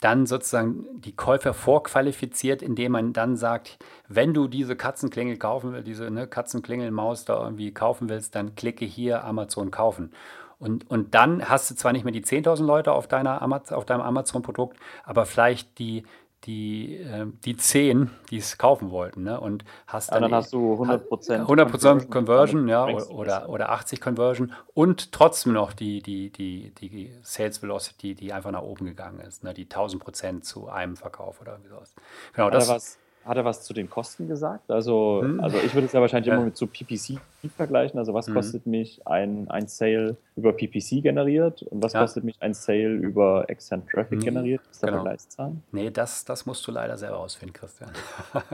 dann 0.02 0.26
sozusagen 0.26 0.86
die 1.02 1.16
Käufer 1.16 1.54
vorqualifiziert, 1.54 2.62
indem 2.62 2.94
man 2.94 3.14
dann 3.14 3.36
sagt, 3.36 3.80
wenn 4.08 4.34
du 4.34 4.48
diese 4.48 4.76
Katzenklingel 4.76 5.38
kaufen 5.38 5.74
willst, 5.74 5.88
diese 5.88 6.10
ne, 6.10 6.28
Katzenklingelmaus 6.28 7.26
da 7.26 7.42
irgendwie 7.44 7.74
kaufen 7.74 8.10
willst, 8.10 8.36
dann 8.36 8.56
klicke 8.56 8.86
hier 8.86 9.24
Amazon 9.24 9.72
kaufen. 9.72 10.12
Und, 10.58 10.90
und 10.90 11.16
dann 11.16 11.48
hast 11.48 11.72
du 11.72 11.76
zwar 11.76 11.94
nicht 11.94 12.04
mehr 12.04 12.12
die 12.12 12.24
10.000 12.24 12.66
Leute 12.66 12.92
auf, 12.92 13.08
deiner 13.08 13.42
auf 13.72 13.86
deinem 13.86 14.02
Amazon-Produkt, 14.02 14.78
aber 15.06 15.26
vielleicht 15.26 15.80
die, 15.80 16.04
die, 16.46 16.98
äh, 16.98 17.26
die 17.46 17.58
10, 17.58 18.10
die 18.30 18.38
es 18.38 18.58
kaufen 18.58 18.92
wollten. 18.92 19.24
Ne? 19.24 19.40
Und 19.40 19.66
hast 19.88 20.12
dann, 20.12 20.24
ja, 20.24 20.30
dann 20.30 20.38
hast 20.38 20.54
du 20.54 20.74
100%, 20.74 21.40
100 21.42 21.72
Conversion, 21.72 22.10
Conversion 22.10 22.68
ja, 22.68 22.86
oder, 22.86 23.50
oder 23.50 23.72
80 23.72 24.00
Conversion 24.00 24.54
und 24.74 25.12
trotzdem 25.12 25.54
noch 25.54 25.74
die, 25.74 26.02
die, 26.02 26.30
die, 26.30 26.72
die 26.72 27.14
Sales 27.24 27.62
Velocity, 27.62 28.16
die 28.16 28.34
einfach 28.34 28.52
nach 28.52 28.62
oben 28.62 28.86
gegangen 28.86 29.20
ist, 29.20 29.44
ne? 29.44 29.54
die 29.54 29.64
1000 29.64 30.02
Prozent 30.02 30.46
zu 30.46 30.70
einem 30.70 30.96
Verkauf 30.96 31.42
oder 31.42 31.60
sowas. 31.70 31.94
Genau, 32.34 32.50
das, 32.50 33.00
hat 33.26 33.38
er 33.38 33.46
was 33.46 33.64
zu 33.64 33.74
den 33.74 33.90
Kosten 33.90 34.28
gesagt? 34.28 34.72
Also, 34.72 35.22
hm. 35.22 35.40
also 35.40 35.58
ich 35.58 35.74
würde 35.74 35.88
es 35.88 35.94
ja 35.94 36.02
wahrscheinlich 36.02 36.28
ja. 36.28 36.36
immer 36.36 36.46
mit 36.46 36.58
so 36.58 36.68
PPC 36.68 37.20
vergleichen. 37.56 38.00
Also 38.00 38.14
was 38.14 38.28
hm. 38.28 38.34
kostet 38.34 38.66
mich 38.66 39.06
ein, 39.06 39.50
ein 39.50 39.68
Sale 39.68 40.16
über 40.36 40.54
PPC 40.54 41.04
generiert 41.04 41.62
und 41.64 41.84
was 41.84 41.94
ja. 41.94 42.02
kostet 42.02 42.24
mich 42.24 42.42
ein 42.42 42.54
Sale 42.54 42.90
über 42.90 43.46
extern 43.50 43.86
Traffic 43.88 44.20
hm. 44.20 44.26
generiert? 44.26 44.62
Ist 44.72 44.82
da 44.82 44.88
genau. 44.88 45.00
Vergleichszahlen? 45.00 45.64
Nee, 45.72 45.92
das, 45.92 46.26
das 46.26 46.46
musst 46.46 46.66
du 46.68 46.72
leider 46.72 46.98
selber 46.98 47.20
ausfinden, 47.20 47.54
Christian. 47.54 47.92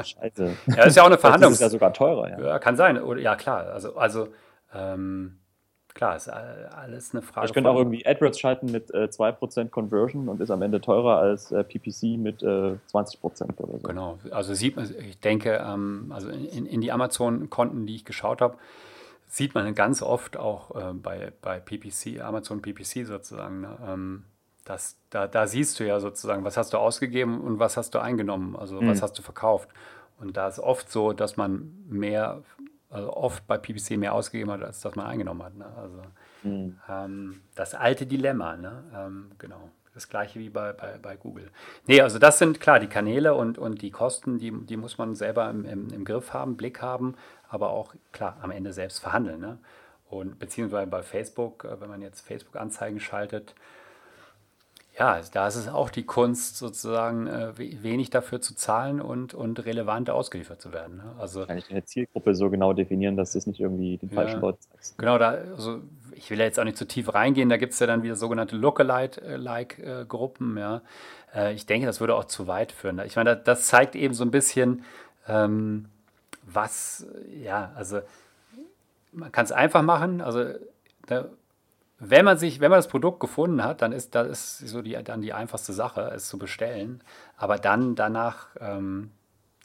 Scheiße. 0.04 0.56
Ja, 0.68 0.84
ist 0.84 0.98
ja 0.98 1.04
auch 1.04 1.08
eine 1.08 1.18
Verhandlung. 1.18 1.52
Das 1.52 1.60
ist 1.60 1.62
ja 1.62 1.70
sogar 1.70 1.94
teurer. 1.94 2.30
Ja, 2.30 2.40
ja 2.40 2.60
kann 2.60 2.76
sein. 2.76 3.00
ja, 3.20 3.36
klar. 3.36 3.68
Also, 3.68 3.96
also 3.96 4.28
ähm, 4.74 5.38
klar, 5.96 6.16
ist 6.16 6.30
alles 6.30 7.14
eine 7.14 7.24
Frage. 7.24 7.48
Ich 7.48 7.54
könnte 7.54 7.70
auch 7.70 7.78
irgendwie 7.78 8.06
AdWords 8.06 8.40
schalten 8.40 8.68
mit 8.72 8.94
äh, 8.94 9.06
2% 9.06 9.70
Conversion 9.70 10.30
und 10.30 10.40
ist 10.42 10.52
am 10.52 10.62
Ende 10.62 10.80
teurer 10.80 11.18
als 11.18 11.52
äh, 11.52 11.64
PPC 11.64 12.20
mit 12.20 12.44
äh, 12.44 12.76
20% 12.94 13.58
oder 13.58 13.80
so. 13.80 13.88
Genau, 13.88 14.20
also 14.30 14.54
sieht 14.54 14.76
man, 14.76 14.94
ich 15.10 15.20
denke, 15.20 15.64
ähm, 15.66 16.12
also 16.14 16.30
in, 16.30 16.68
in 16.68 16.82
die 16.82 16.92
Amazon-Konten, 16.92 17.88
die 17.88 17.96
ich 17.96 18.06
geschaut 18.06 18.42
habe, 18.42 18.58
sieht 19.28 19.56
man 19.56 19.74
ganz 19.74 20.02
oft 20.04 20.38
auch 20.38 20.76
äh, 20.76 20.94
bei, 20.94 21.32
bei 21.42 21.60
PPC, 21.60 22.22
Amazon 22.22 22.62
PPC 22.62 23.06
sozusagen, 23.06 23.62
ne, 23.62 23.78
ähm, 23.88 24.24
das, 24.66 24.98
da, 25.12 25.28
da 25.28 25.48
siehst 25.48 25.80
du 25.80 25.86
ja 25.86 26.00
sozusagen, 26.00 26.44
was 26.44 26.58
hast 26.58 26.74
du 26.74 26.78
ausgegeben 26.78 27.40
und 27.42 27.60
was 27.60 27.78
hast 27.78 27.92
du 27.92 28.00
eingenommen, 28.00 28.56
also 28.56 28.82
mhm. 28.82 28.90
was 28.90 29.02
hast 29.02 29.18
du 29.18 29.22
verkauft. 29.22 29.70
Und 30.20 30.38
da 30.38 30.48
ist 30.48 30.60
oft 30.60 30.92
so, 30.92 31.14
dass 31.14 31.38
man 31.38 31.72
mehr, 31.88 32.42
also 32.96 33.14
oft 33.14 33.46
bei 33.48 33.58
PPC 33.58 33.98
mehr 33.98 34.14
ausgegeben 34.14 34.52
hat, 34.52 34.64
als 34.64 34.82
dass 34.82 34.96
man 34.96 35.06
eingenommen 35.06 35.44
hat. 35.44 35.56
Ne? 35.56 35.66
Also 35.78 36.02
mhm. 36.44 36.80
ähm, 36.90 37.42
das 37.56 37.74
alte 37.74 38.06
Dilemma, 38.06 38.56
ne? 38.56 38.84
Ähm, 38.96 39.32
genau. 39.38 39.70
Das 39.94 40.10
gleiche 40.10 40.40
wie 40.40 40.50
bei, 40.50 40.74
bei, 40.74 40.98
bei 41.02 41.16
Google. 41.16 41.50
Nee, 41.88 42.02
also 42.02 42.20
das 42.20 42.38
sind 42.38 42.60
klar 42.60 42.82
die 42.82 42.88
Kanäle 42.88 43.34
und, 43.34 43.58
und 43.58 43.82
die 43.82 43.92
Kosten, 43.92 44.40
die, 44.40 44.52
die 44.52 44.76
muss 44.76 44.98
man 44.98 45.16
selber 45.16 45.50
im, 45.50 45.64
im, 45.64 45.88
im 45.90 46.04
Griff 46.04 46.34
haben, 46.34 46.58
Blick 46.58 46.82
haben, 46.82 47.16
aber 47.48 47.70
auch 47.70 47.96
klar 48.12 48.38
am 48.42 48.52
Ende 48.52 48.74
selbst 48.74 49.00
verhandeln. 49.00 49.40
Ne? 49.40 49.58
Und 50.10 50.38
beziehungsweise 50.38 50.88
bei 50.88 51.02
Facebook, 51.02 51.64
äh, 51.64 51.80
wenn 51.80 51.90
man 51.90 52.02
jetzt 52.02 52.22
Facebook-Anzeigen 52.22 53.00
schaltet, 53.00 53.56
ja, 54.98 55.20
da 55.34 55.48
ist 55.48 55.56
es 55.56 55.68
auch 55.68 55.90
die 55.90 56.04
Kunst, 56.04 56.58
sozusagen 56.58 57.28
äh, 57.28 57.52
wenig 57.58 58.12
dafür 58.12 58.40
zu 58.40 58.56
zahlen 58.56 59.02
und, 59.02 59.34
und 59.34 59.66
relevant 59.66 60.10
ausgeliefert 60.10 60.62
zu 60.62 60.72
werden. 60.72 60.96
Ne? 60.98 61.04
Also, 61.20 61.46
Kann 61.46 61.58
ich 61.58 61.70
eine 61.70 61.84
Zielgruppe 61.84 62.34
so 62.34 62.50
genau 62.50 62.72
definieren, 62.72 63.18
dass 63.18 63.36
es 63.36 63.46
nicht 63.46 63.60
irgendwie 63.60 63.98
den 63.98 64.10
falschen 64.10 64.36
ja, 64.36 64.42
Leuten 64.42 64.60
sagst? 64.72 64.98
Genau, 64.98 65.18
da, 65.18 65.32
also 65.32 65.82
ich 66.14 66.30
will 66.30 66.40
ja 66.40 66.46
jetzt 66.46 66.58
auch 66.60 66.64
nicht 66.64 66.78
zu 66.78 66.88
tief 66.88 67.14
reingehen, 67.14 67.50
da 67.50 67.58
gibt 67.58 67.74
es 67.74 67.80
ja 67.80 67.88
dann 67.88 68.04
wieder 68.04 68.16
sogenannte 68.16 68.56
Lookalike-Gruppen. 68.56 70.58
Ja. 70.58 70.82
Äh, 71.36 71.54
ich 71.54 71.66
denke, 71.66 71.88
das 71.88 72.00
würde 72.00 72.16
auch 72.16 72.26
zu 72.26 72.48
weit 72.48 72.72
führen. 72.72 73.02
Ich 73.06 73.18
meine, 73.18 73.36
das 73.36 73.68
zeigt 73.68 73.96
eben 73.96 74.14
so 74.14 74.24
ein 74.24 74.32
bisschen, 74.32 74.84
ähm, 75.28 75.88
was, 76.44 77.06
ja, 77.44 77.72
also 77.76 78.00
man 79.12 79.32
kann 79.32 79.46
es 79.46 79.52
einfach 79.52 79.82
machen, 79.82 80.22
also 80.22 80.46
da, 81.08 81.26
wenn 81.98 82.26
man 82.26 82.38
sich, 82.38 82.60
wenn 82.60 82.72
man 82.72 82.78
das 82.78 82.88
Produkt 82.88 83.20
gefunden 83.20 83.64
hat, 83.64 83.82
dann 83.82 83.92
ist 83.92 84.16
das 84.16 84.60
so 84.60 84.82
die, 84.82 85.02
dann 85.04 85.22
die 85.22 85.34
einfachste 85.34 85.74
Sache, 85.74 86.12
es 86.14 86.28
zu 86.28 86.38
bestellen. 86.38 87.02
Aber 87.38 87.58
dann 87.58 87.96
danach, 87.96 88.48
ähm, 88.60 89.12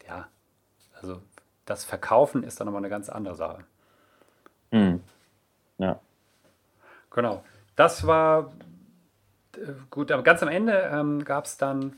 ja, 0.07 0.29
also 1.01 1.21
das 1.66 1.85
Verkaufen 1.85 2.43
ist 2.43 2.61
dann 2.61 2.66
nochmal 2.66 2.81
eine 2.81 2.88
ganz 2.88 3.09
andere 3.09 3.35
Sache. 3.35 3.64
Mhm. 4.71 5.03
Ja. 5.79 5.99
Genau. 7.11 7.45
Das 7.75 8.07
war 8.07 8.53
äh, 9.57 9.73
gut, 9.90 10.12
aber 10.12 10.23
ganz 10.23 10.43
am 10.43 10.49
Ende 10.49 10.90
ähm, 10.93 11.25
gab 11.25 11.47
es 11.47 11.57
dann 11.57 11.97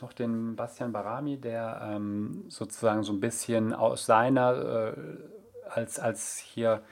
noch 0.00 0.12
den 0.12 0.56
Bastian 0.56 0.92
Barami, 0.92 1.36
der 1.36 1.80
ähm, 1.84 2.44
sozusagen 2.48 3.04
so 3.04 3.12
ein 3.12 3.20
bisschen 3.20 3.72
aus 3.72 4.06
seiner, 4.06 4.94
äh, 4.94 4.94
als, 5.70 6.00
als 6.00 6.38
hier 6.38 6.82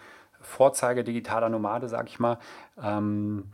Vorzeige 0.40 1.04
digitaler 1.04 1.48
Nomade, 1.48 1.88
sag 1.88 2.08
ich 2.08 2.18
mal, 2.18 2.38
ähm, 2.82 3.52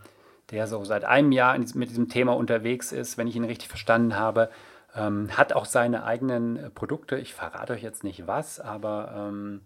der 0.50 0.66
so 0.66 0.84
seit 0.84 1.04
einem 1.04 1.32
Jahr 1.32 1.58
mit 1.58 1.90
diesem 1.90 2.08
Thema 2.08 2.36
unterwegs 2.36 2.92
ist, 2.92 3.18
wenn 3.18 3.26
ich 3.26 3.36
ihn 3.36 3.44
richtig 3.44 3.68
verstanden 3.68 4.16
habe, 4.16 4.50
ähm, 4.94 5.36
hat 5.36 5.52
auch 5.52 5.64
seine 5.64 6.04
eigenen 6.04 6.56
äh, 6.56 6.70
Produkte. 6.70 7.16
Ich 7.18 7.34
verrate 7.34 7.72
euch 7.72 7.82
jetzt 7.82 8.04
nicht 8.04 8.26
was, 8.26 8.60
aber 8.60 9.12
ähm, 9.16 9.62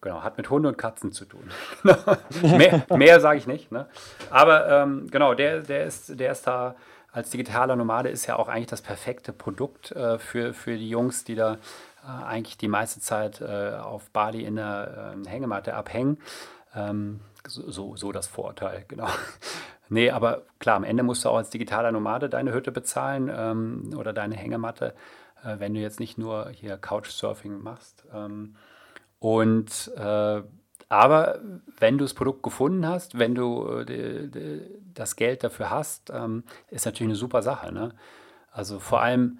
genau, 0.00 0.22
hat 0.22 0.36
mit 0.36 0.50
Hunden 0.50 0.66
und 0.66 0.78
Katzen 0.78 1.12
zu 1.12 1.24
tun. 1.26 1.50
mehr 2.42 2.84
mehr 2.90 3.20
sage 3.20 3.38
ich 3.38 3.46
nicht. 3.46 3.70
Ne? 3.70 3.86
Aber 4.30 4.68
ähm, 4.68 5.08
genau, 5.10 5.34
der, 5.34 5.60
der, 5.60 5.84
ist, 5.84 6.18
der 6.18 6.32
ist 6.32 6.46
da 6.46 6.74
als 7.14 7.30
digitaler 7.30 7.76
Nomade 7.76 8.08
ist 8.08 8.26
ja 8.26 8.36
auch 8.36 8.48
eigentlich 8.48 8.66
das 8.66 8.82
perfekte 8.82 9.32
Produkt 9.32 9.92
äh, 9.92 10.18
für, 10.18 10.52
für 10.52 10.76
die 10.76 10.88
Jungs, 10.88 11.22
die 11.22 11.36
da 11.36 11.58
eigentlich 12.06 12.58
die 12.58 12.68
meiste 12.68 13.00
Zeit 13.00 13.40
äh, 13.40 13.76
auf 13.76 14.10
Bali 14.10 14.44
in 14.44 14.56
der 14.56 15.14
äh, 15.16 15.28
Hängematte 15.28 15.74
abhängen. 15.74 16.18
Ähm, 16.74 17.20
so, 17.46 17.96
so 17.96 18.12
das 18.12 18.26
Vorurteil, 18.26 18.84
genau. 18.88 19.08
nee, 19.88 20.10
aber 20.10 20.42
klar, 20.58 20.76
am 20.76 20.84
Ende 20.84 21.02
musst 21.02 21.24
du 21.24 21.28
auch 21.28 21.36
als 21.36 21.50
digitaler 21.50 21.92
Nomade 21.92 22.28
deine 22.28 22.52
Hütte 22.52 22.72
bezahlen 22.72 23.30
ähm, 23.34 23.90
oder 23.96 24.12
deine 24.12 24.34
Hängematte, 24.34 24.94
äh, 25.44 25.58
wenn 25.58 25.74
du 25.74 25.80
jetzt 25.80 26.00
nicht 26.00 26.18
nur 26.18 26.50
hier 26.50 26.76
Couchsurfing 26.76 27.62
machst. 27.62 28.04
Ähm, 28.12 28.56
und 29.18 29.90
äh, 29.96 30.42
aber 30.88 31.40
wenn 31.78 31.98
du 31.98 32.04
das 32.04 32.14
Produkt 32.14 32.42
gefunden 32.42 32.86
hast, 32.86 33.18
wenn 33.18 33.34
du 33.34 33.66
äh, 33.80 34.60
das 34.92 35.16
Geld 35.16 35.42
dafür 35.42 35.70
hast, 35.70 36.10
ähm, 36.10 36.44
ist 36.70 36.84
natürlich 36.84 37.10
eine 37.10 37.16
super 37.16 37.42
Sache. 37.42 37.72
Ne? 37.72 37.92
Also 38.52 38.78
vor 38.78 39.00
allem 39.00 39.38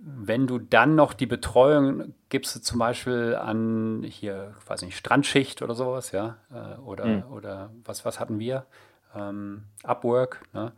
wenn 0.00 0.46
du 0.46 0.58
dann 0.58 0.94
noch 0.94 1.12
die 1.12 1.26
Betreuung 1.26 2.14
gibst, 2.28 2.54
du 2.54 2.60
zum 2.60 2.78
Beispiel 2.78 3.34
an 3.34 4.02
hier, 4.04 4.54
weiß 4.66 4.82
nicht, 4.82 4.96
Strandschicht 4.96 5.62
oder 5.62 5.74
sowas, 5.74 6.12
ja, 6.12 6.38
äh, 6.52 6.78
oder, 6.80 7.06
mhm. 7.06 7.24
oder 7.32 7.70
was, 7.84 8.04
was 8.04 8.20
hatten 8.20 8.38
wir? 8.38 8.66
Ähm, 9.14 9.64
Upwork, 9.82 10.42
ne? 10.52 10.72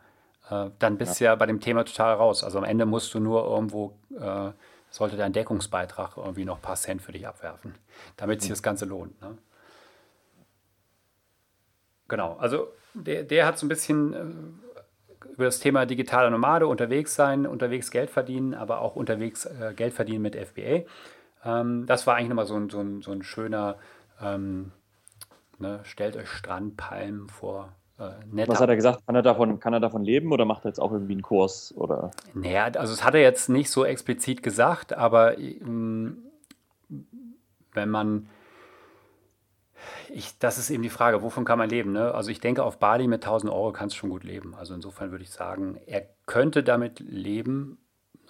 Äh, 0.51 0.71
dann 0.79 0.97
bist 0.97 1.21
du 1.21 1.25
ja. 1.25 1.33
ja 1.33 1.37
bei 1.37 1.47
dem 1.47 1.61
Thema 1.61 1.85
total 1.85 2.15
raus. 2.15 2.45
Also 2.45 2.59
am 2.59 2.65
Ende 2.65 2.87
musst 2.87 3.13
du 3.15 3.21
nur 3.21 3.45
irgendwo, 3.45 3.99
äh, 4.19 4.51
sollte 4.91 5.17
dein 5.17 5.33
Deckungsbeitrag 5.33 6.17
irgendwie 6.17 6.45
noch 6.45 6.57
ein 6.57 6.63
paar 6.63 6.77
Cent 6.77 7.03
für 7.03 7.13
dich 7.13 7.27
abwerfen, 7.27 7.75
damit 8.17 8.39
mhm. 8.39 8.41
sich 8.43 8.51
das 8.51 8.63
Ganze 8.63 8.87
lohnt. 8.87 9.21
Ne? 9.21 9.37
Genau, 12.09 12.37
also 12.39 12.69
der, 12.95 13.23
der 13.23 13.47
hat 13.47 13.59
so 13.59 13.67
ein 13.67 13.69
bisschen 13.69 14.15
äh, 14.15 14.70
über 15.33 15.45
das 15.45 15.61
Thema 15.61 15.87
digitaler 15.87 16.31
Nomade 16.31 16.67
unterwegs 16.67 17.15
sein, 17.15 17.47
unterwegs 17.47 17.91
Geld 17.91 18.11
verdienen, 18.11 18.55
aber 18.55 18.81
auch 18.81 18.97
unterwegs 18.97 19.47
äh, 19.47 19.73
Geld 19.75 19.93
verdienen 19.93 20.23
mit 20.23 20.37
FBA. 20.37 20.85
Ähm, 21.45 21.87
das 21.87 22.07
war 22.07 22.17
eigentlich 22.17 22.29
nochmal 22.29 22.47
so 22.47 22.57
ein, 22.57 22.71
so 22.71 22.81
ein, 22.81 23.03
so 23.03 23.13
ein 23.13 23.23
schöner, 23.23 23.77
ähm, 24.21 24.73
ne, 25.59 25.81
stellt 25.85 26.17
euch 26.17 26.29
Strandpalmen 26.29 27.29
vor. 27.29 27.73
Äh, 27.99 28.13
Was 28.47 28.61
hat 28.61 28.69
er 28.69 28.77
gesagt? 28.77 29.07
Kann 29.07 29.15
er, 29.15 29.23
davon, 29.23 29.61
kann 29.61 29.73
er 29.73 29.81
davon 29.81 30.03
leben 30.03 30.33
oder 30.33 30.45
macht 30.45 30.65
er 30.65 30.69
jetzt 30.71 30.81
auch 30.81 30.93
irgendwie 30.93 31.13
einen 31.13 31.23
Kurs? 31.23 31.75
Oder? 31.77 32.11
Naja, 32.35 32.65
also 32.65 32.93
das 32.93 33.05
hat 33.05 33.15
er 33.15 33.21
jetzt 33.21 33.49
nicht 33.49 33.71
so 33.71 33.85
explizit 33.85 34.43
gesagt, 34.43 34.93
aber 34.93 35.39
ähm, 35.39 36.19
wenn 37.73 37.89
man 37.91 38.29
ich, 40.13 40.39
das 40.39 40.59
ist 40.59 40.71
eben 40.71 40.83
die 40.83 40.91
Frage, 40.91 41.23
wovon 41.23 41.45
kann 41.45 41.59
man 41.59 41.71
leben? 41.71 41.93
Ne? 41.93 42.15
Also 42.15 42.31
ich 42.31 42.41
denke, 42.41 42.65
auf 42.65 42.79
Bali 42.79 43.07
mit 43.07 43.25
1000 43.25 43.53
Euro 43.53 43.73
kannst 43.73 43.97
du 43.97 44.01
schon 44.01 44.11
gut 44.11 44.25
leben. 44.25 44.55
Also 44.55 44.75
insofern 44.75 45.11
würde 45.11 45.25
ich 45.25 45.31
sagen, 45.31 45.79
er 45.87 46.03
könnte 46.27 46.63
damit 46.63 47.01
leben. 47.01 47.79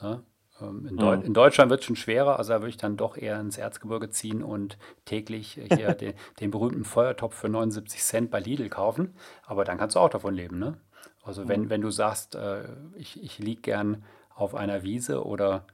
Ne? 0.00 0.22
Ähm, 0.60 0.86
in, 0.86 0.96
Deu 0.96 1.16
mhm. 1.16 1.22
in, 1.22 1.34
Deutschland 1.34 1.70
wird 1.70 1.80
es 1.80 1.86
schon 1.86 1.96
schwerer, 1.96 2.38
also 2.38 2.52
da 2.52 2.60
würde 2.60 2.70
ich 2.70 2.76
dann 2.76 2.96
doch 2.96 3.16
eher 3.16 3.40
ins 3.40 3.58
Erzgebirge 3.58 4.10
ziehen 4.10 4.42
und 4.42 4.78
täglich 5.04 5.60
hier 5.72 5.94
den, 5.94 6.14
den, 6.40 6.50
berühmten 6.50 6.84
Feuertopf 6.84 7.34
für 7.34 7.48
79 7.48 8.02
Cent 8.02 8.30
bei 8.30 8.40
Lidl 8.40 8.68
kaufen. 8.68 9.14
Aber 9.44 9.64
dann 9.64 9.78
kannst 9.78 9.96
du 9.96 10.00
auch 10.00 10.10
davon 10.10 10.34
leben. 10.34 10.58
Ne? 10.58 10.78
Also 11.22 11.48
wenn, 11.48 11.62
mhm. 11.62 11.70
wenn 11.70 11.80
du 11.80 11.90
sagst, 11.90 12.34
äh, 12.34 12.64
ich, 12.94 13.22
ich 13.22 13.38
liege 13.38 13.62
gern 13.62 14.04
auf 14.34 14.54
einer 14.54 14.82
Wiese 14.82 15.24
oder 15.24 15.66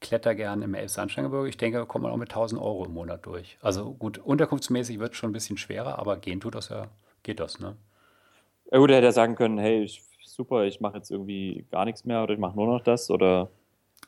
kletter 0.00 0.34
gern 0.34 0.62
im 0.62 0.74
Elbsandsteingebirge. 0.74 1.48
Ich 1.48 1.56
denke, 1.56 1.78
da 1.78 1.84
kommt 1.84 2.04
man 2.04 2.12
auch 2.12 2.16
mit 2.16 2.30
1000 2.30 2.60
Euro 2.60 2.84
im 2.84 2.94
Monat 2.94 3.26
durch. 3.26 3.58
Also 3.60 3.94
gut, 3.94 4.18
unterkunftsmäßig 4.18 4.98
wird 4.98 5.12
es 5.12 5.18
schon 5.18 5.30
ein 5.30 5.34
bisschen 5.34 5.56
schwerer, 5.56 5.98
aber 5.98 6.16
gehen 6.18 6.40
tut 6.40 6.54
das 6.54 6.68
ja, 6.68 6.86
geht 7.22 7.40
das, 7.40 7.58
ne? 7.58 7.76
Ja 8.70 8.78
gut, 8.78 8.90
er 8.90 8.96
hätte 8.96 9.06
ja 9.06 9.12
sagen 9.12 9.34
können, 9.34 9.58
hey, 9.58 9.82
ich, 9.82 10.04
super, 10.24 10.64
ich 10.64 10.80
mache 10.80 10.98
jetzt 10.98 11.10
irgendwie 11.10 11.64
gar 11.70 11.84
nichts 11.84 12.04
mehr 12.04 12.22
oder 12.22 12.34
ich 12.34 12.40
mache 12.40 12.56
nur 12.56 12.66
noch 12.66 12.82
das 12.82 13.10
oder 13.10 13.48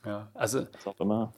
ja, 0.04 0.28
also 0.34 0.66
was 0.72 0.86
auch 0.86 1.00
immer. 1.00 1.32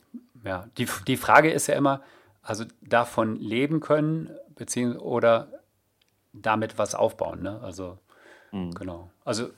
Ja, 0.45 0.67
die, 0.77 0.87
die 1.07 1.17
Frage 1.17 1.51
ist 1.51 1.67
ja 1.67 1.75
immer, 1.75 2.03
also 2.43 2.65
davon 2.81 3.37
leben 3.37 3.81
können, 3.81 4.31
beziehungsweise 4.55 5.05
oder 5.05 5.49
damit 6.33 6.79
was 6.79 6.95
aufbauen, 6.95 7.43
ne? 7.43 7.61
Also 7.63 7.99
mhm. 8.51 8.73
genau. 8.73 9.11
Also 9.25 9.51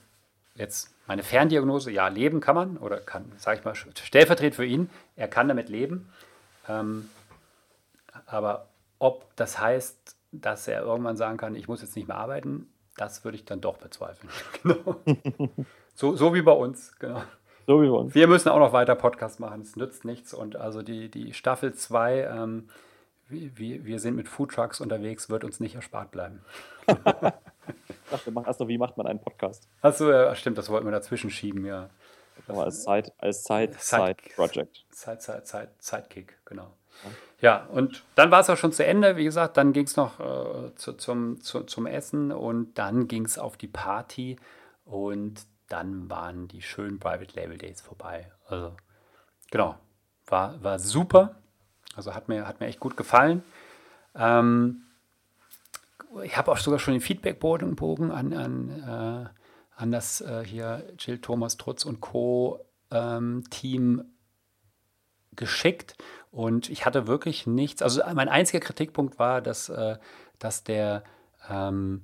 jetzt 0.55 0.93
meine 1.07 1.23
Ferndiagnose, 1.23 1.91
ja, 1.91 2.07
leben 2.07 2.39
kann 2.39 2.55
man 2.55 2.77
oder 2.77 2.97
kann, 2.97 3.31
sage 3.37 3.59
ich 3.59 3.65
mal, 3.65 3.75
stellvertretend 3.75 4.55
für 4.55 4.65
ihn, 4.65 4.89
er 5.15 5.27
kann 5.27 5.47
damit 5.47 5.69
leben. 5.69 6.09
Ähm, 6.67 7.09
aber 8.25 8.67
ob 8.97 9.35
das 9.35 9.59
heißt, 9.59 10.15
dass 10.31 10.67
er 10.67 10.81
irgendwann 10.81 11.17
sagen 11.17 11.37
kann, 11.37 11.55
ich 11.55 11.67
muss 11.67 11.81
jetzt 11.81 11.95
nicht 11.95 12.07
mehr 12.07 12.17
arbeiten, 12.17 12.67
das 12.97 13.23
würde 13.23 13.37
ich 13.37 13.45
dann 13.45 13.61
doch 13.61 13.77
bezweifeln. 13.77 14.31
genau. 14.63 15.01
so, 15.95 16.15
so 16.15 16.33
wie 16.33 16.41
bei 16.41 16.51
uns, 16.51 16.97
genau. 16.97 17.21
So 17.67 17.81
wie 17.81 17.87
bei 17.87 17.95
uns. 17.95 18.15
Wir 18.15 18.27
müssen 18.27 18.49
auch 18.49 18.59
noch 18.59 18.73
weiter 18.73 18.95
Podcast 18.95 19.39
machen, 19.39 19.61
es 19.61 19.75
nützt 19.75 20.05
nichts. 20.05 20.33
Und 20.33 20.55
also 20.55 20.81
die, 20.81 21.09
die 21.09 21.33
Staffel 21.33 21.73
2, 21.73 22.23
ähm, 22.23 22.69
wir, 23.27 23.85
wir 23.85 23.99
sind 23.99 24.15
mit 24.15 24.29
Foodtrucks 24.29 24.81
unterwegs, 24.81 25.29
wird 25.29 25.43
uns 25.43 25.59
nicht 25.59 25.75
erspart 25.75 26.11
bleiben. 26.11 26.41
dachte, 28.25 28.31
mach 28.31 28.47
erst 28.47 28.59
noch, 28.59 28.67
wie 28.67 28.77
macht 28.77 28.97
man 28.97 29.07
einen 29.07 29.19
Podcast? 29.19 29.67
Achso, 29.81 30.09
ja, 30.09 30.33
stimmt, 30.35 30.57
das 30.57 30.69
wollten 30.69 30.85
wir 30.85 30.91
dazwischen 30.91 31.29
schieben, 31.29 31.65
ja. 31.65 31.89
Aber 32.47 32.65
als 32.65 32.83
Side, 32.83 33.11
als 33.17 33.43
Side, 33.43 33.73
Side, 33.77 34.03
Side 34.05 34.15
Project. 34.35 34.85
Side, 34.89 35.21
Side, 35.21 35.41
Side, 35.45 35.71
Sidekick, 35.79 36.37
genau. 36.45 36.73
Ja, 37.03 37.09
Ja, 37.41 37.65
und 37.67 38.03
dann 38.15 38.31
war 38.31 38.41
es 38.41 38.49
auch 38.49 38.57
schon 38.57 38.71
zu 38.71 38.85
Ende. 38.85 39.15
Wie 39.15 39.23
gesagt, 39.23 39.57
dann 39.57 39.73
ging 39.73 39.85
es 39.85 39.95
noch 39.95 40.19
äh, 40.19 40.75
zu, 40.75 40.93
zum, 40.93 41.41
zu, 41.41 41.63
zum 41.63 41.85
Essen 41.85 42.31
und 42.31 42.77
dann 42.77 43.07
ging 43.07 43.25
es 43.25 43.37
auf 43.37 43.57
die 43.57 43.67
Party 43.67 44.37
und 44.85 45.45
dann 45.69 46.09
waren 46.09 46.47
die 46.47 46.61
schönen 46.61 46.99
Private 46.99 47.39
Label 47.39 47.57
Days 47.57 47.81
vorbei. 47.81 48.31
Also, 48.47 48.75
genau, 49.49 49.75
war, 50.27 50.61
war 50.63 50.79
super. 50.79 51.35
Also 51.95 52.13
hat 52.13 52.27
mir, 52.27 52.47
hat 52.47 52.59
mir 52.59 52.67
echt 52.67 52.79
gut 52.79 52.97
gefallen. 52.97 53.43
Ähm, 54.15 54.83
ich 56.23 56.37
habe 56.37 56.51
auch 56.51 56.57
sogar 56.57 56.79
schon 56.79 56.93
den 56.93 57.01
Feedbackbogen 57.01 58.11
an, 58.11 58.33
an, 58.33 58.69
äh, 58.69 59.29
an 59.75 59.91
das 59.91 60.21
äh, 60.21 60.43
hier 60.45 60.83
Jill 60.97 61.19
Thomas 61.19 61.57
Trutz 61.57 61.85
und 61.85 62.01
Co. 62.01 62.59
Ähm, 62.91 63.43
Team 63.49 64.05
geschickt 65.35 65.95
und 66.31 66.69
ich 66.69 66.85
hatte 66.85 67.07
wirklich 67.07 67.47
nichts. 67.47 67.81
Also 67.81 68.01
mein 68.13 68.29
einziger 68.29 68.59
Kritikpunkt 68.59 69.19
war, 69.19 69.41
dass, 69.41 69.69
äh, 69.69 69.97
dass 70.39 70.63
der 70.63 71.03
ähm, 71.49 72.03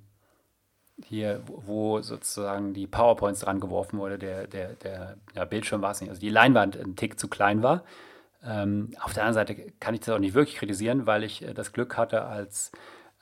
hier, 1.06 1.42
wo 1.46 2.02
sozusagen 2.02 2.74
die 2.74 2.88
PowerPoints 2.88 3.42
dran 3.42 3.60
geworfen 3.60 4.00
wurde, 4.00 4.18
der, 4.18 4.48
der, 4.48 4.74
der 4.74 5.18
ja, 5.36 5.46
Bildschirm 5.46 5.82
war 5.82 5.92
es 5.92 6.02
nicht, 6.02 6.10
also 6.10 6.20
die 6.20 6.30
Leinwand 6.30 6.78
ein 6.78 6.96
Tick 6.96 7.20
zu 7.20 7.28
klein 7.28 7.64
war. 7.64 7.84
Ähm, 8.44 8.94
auf 9.02 9.14
der 9.14 9.24
anderen 9.24 9.48
Seite 9.48 9.72
kann 9.80 9.94
ich 9.94 10.02
das 10.02 10.10
auch 10.10 10.20
nicht 10.20 10.34
wirklich 10.34 10.58
kritisieren, 10.58 11.06
weil 11.06 11.24
ich 11.24 11.44
äh, 11.44 11.54
das 11.54 11.74
Glück 11.74 11.98
hatte, 11.98 12.24
als 12.26 12.72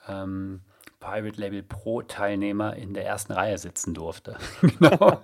ähm, 0.08 0.62
Pirate 1.00 1.40
Label 1.40 1.62
Pro 1.62 2.02
Teilnehmer 2.02 2.76
in 2.76 2.94
der 2.94 3.06
ersten 3.06 3.32
Reihe 3.32 3.58
sitzen 3.58 3.94
durfte. 3.94 4.36
genau. 4.60 5.20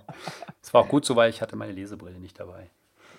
Das 0.61 0.75
war 0.75 0.83
auch 0.83 0.89
gut 0.89 1.05
so, 1.05 1.15
weil 1.15 1.31
ich 1.31 1.43
hatte 1.43 1.55
meine 1.55 1.73
Lesebrille 1.73 2.19
nicht 2.19 2.41
dabei. 2.41 2.71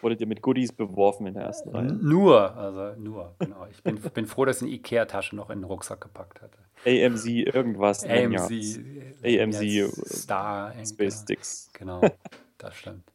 Wurdet 0.02 0.22
ihr 0.22 0.28
mit 0.28 0.42
Goodies 0.42 0.74
beworfen 0.74 1.28
in 1.28 1.36
der 1.36 1.44
ersten 1.44 1.70
Reihe? 1.70 1.86
Nur, 1.86 2.56
also 2.56 3.00
nur, 3.00 3.36
genau. 3.40 3.68
Ich 3.72 3.82
bin, 3.82 3.96
bin 3.96 4.26
froh, 4.26 4.46
dass 4.46 4.58
ich 4.58 4.64
eine 4.64 4.72
Ikea-Tasche 4.74 5.36
noch 5.36 5.50
in 5.50 5.60
den 5.60 5.66
Rucksack 5.66 6.02
gepackt 6.02 6.42
hatte. 6.42 6.58
AMC 6.86 7.26
irgendwas. 7.48 8.04
AMC, 8.04 8.52
AMC 9.24 9.92
Star. 10.06 10.74
Space 10.86 11.22
Sticks. 11.22 11.70
Genau, 11.74 12.02
das 12.58 12.76
stimmt. 12.76 13.12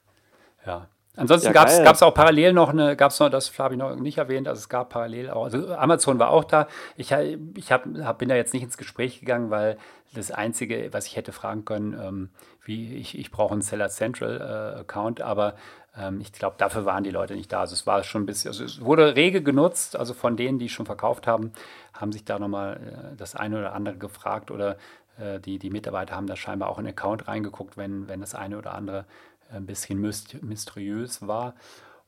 Ja. 0.67 0.89
Ansonsten 1.15 1.53
ja, 1.53 1.53
gab 1.53 1.95
es 1.95 2.03
auch 2.03 2.15
parallel 2.15 2.55
noch 2.55 2.71
eine, 2.71 2.97
gab 2.97 3.11
es 3.11 3.21
noch, 3.21 3.29
das 3.29 3.59
habe 3.59 3.75
ich 3.75 3.79
noch 3.79 3.95
nicht 3.97 4.17
erwähnt, 4.17 4.49
also 4.49 4.59
es 4.59 4.71
gab 4.71 4.89
parallel 4.89 5.31
auch, 5.31 5.45
also 5.45 5.75
Amazon 5.75 6.19
war 6.19 6.31
auch 6.31 6.45
da. 6.45 6.69
Ich, 6.97 7.13
ich 7.13 7.71
hab, 7.71 7.85
hab, 8.03 8.19
bin 8.19 8.31
da 8.31 8.35
jetzt 8.35 8.55
nicht 8.55 8.63
ins 8.63 8.79
Gespräch 8.79 9.21
gegangen, 9.21 9.51
weil 9.51 9.77
das 10.15 10.31
Einzige, 10.31 10.89
was 10.93 11.07
ich 11.07 11.17
hätte 11.17 11.33
fragen 11.33 11.67
können, 11.67 11.93
ähm, 12.01 12.31
wie 12.65 12.95
ich, 12.97 13.19
ich 13.19 13.31
brauche 13.31 13.53
einen 13.53 13.63
Seller 13.63 13.91
Central 13.91 14.41
äh, 14.41 14.81
Account, 14.81 15.21
aber 15.21 15.55
ähm, 15.99 16.21
ich 16.21 16.33
glaube, 16.33 16.57
dafür 16.59 16.87
waren 16.87 17.05
die 17.05 17.11
Leute 17.11 17.35
nicht 17.35 17.53
da. 17.53 17.61
Also 17.61 17.75
es 17.75 17.87
war 17.87 18.03
schon 18.05 18.23
ein 18.23 18.27
bisschen, 18.27 18.49
also 18.49 18.65
es 18.65 18.83
wurde 18.83 19.15
rege 19.15 19.43
genutzt, 19.43 19.97
also 19.97 20.15
von 20.15 20.37
denen, 20.37 20.59
die 20.59 20.71
schon 20.71 20.87
verkauft 20.87 21.27
haben, 21.27 21.53
haben 21.93 22.13
sich 22.13 22.25
da 22.25 22.39
nochmal 22.39 22.77
äh, 22.77 23.17
das 23.17 23.37
eine 23.37 23.59
oder 23.59 23.75
andere 23.75 23.97
gefragt 23.97 24.51
oder 24.51 24.77
äh, 25.19 25.41
die, 25.41 25.59
die 25.59 25.71
Mitarbeiter 25.71 26.17
haben 26.17 26.27
da 26.27 26.37
scheinbar 26.37 26.71
auch 26.71 26.79
in 26.79 26.85
den 26.85 26.93
Account 26.93 27.29
reingeguckt, 27.29 27.77
wenn, 27.77 28.09
wenn 28.09 28.21
das 28.21 28.35
eine 28.35 28.57
oder 28.57 28.75
andere 28.75 29.05
ein 29.53 29.67
bisschen 29.67 30.01
mysteriös 30.01 31.27
war. 31.27 31.55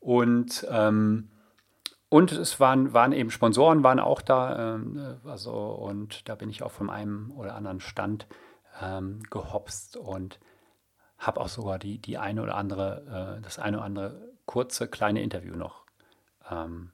Und, 0.01 0.67
ähm, 0.71 1.31
und 2.09 2.33
es 2.33 2.61
waren, 2.61 2.93
waren 2.93 3.13
eben 3.13 3.31
Sponsoren, 3.31 3.83
waren 3.83 3.99
auch 3.99 4.21
da. 4.21 4.75
Ähm, 4.75 5.19
also, 5.25 5.53
und 5.53 6.29
da 6.29 6.35
bin 6.35 6.51
ich 6.51 6.63
auch 6.63 6.73
von 6.73 6.91
einem 6.91 7.33
oder 7.33 7.55
anderen 7.55 7.81
Stand 7.81 8.27
ähm, 8.83 9.23
gehopst 9.31 9.97
und 9.97 10.39
habe 11.19 11.41
auch 11.41 11.49
sogar 11.49 11.79
die, 11.79 11.99
die 11.99 12.19
eine 12.19 12.43
oder 12.43 12.57
andere, 12.57 13.39
äh, 13.39 13.43
das 13.43 13.59
eine 13.59 13.79
oder 13.79 13.87
andere 13.87 14.33
kurze 14.47 14.89
kleine 14.89 15.23
Interview 15.23 15.57
noch 15.57 15.85
ähm, 16.51 16.91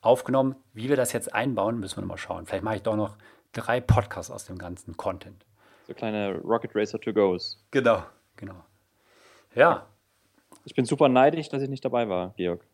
aufgenommen. 0.00 0.54
Wie 0.72 0.88
wir 0.88 0.96
das 0.96 1.12
jetzt 1.12 1.34
einbauen, 1.34 1.78
müssen 1.78 2.00
wir 2.00 2.06
mal 2.06 2.18
schauen. 2.18 2.46
Vielleicht 2.46 2.64
mache 2.64 2.76
ich 2.76 2.82
doch 2.82 2.96
noch 2.96 3.16
drei 3.52 3.80
Podcasts 3.80 4.30
aus 4.30 4.44
dem 4.44 4.58
ganzen 4.58 4.96
Content. 4.96 5.44
So 5.86 5.94
kleine 5.94 6.38
Rocket 6.38 6.74
Racer 6.74 7.00
to 7.00 7.12
Goes. 7.12 7.64
Genau, 7.70 8.04
genau. 8.36 8.64
Ja. 9.58 9.86
Ich 10.64 10.74
bin 10.74 10.84
super 10.84 11.08
neidisch, 11.08 11.48
dass 11.48 11.62
ich 11.62 11.68
nicht 11.68 11.84
dabei 11.84 12.08
war, 12.08 12.32
Georg. 12.36 12.64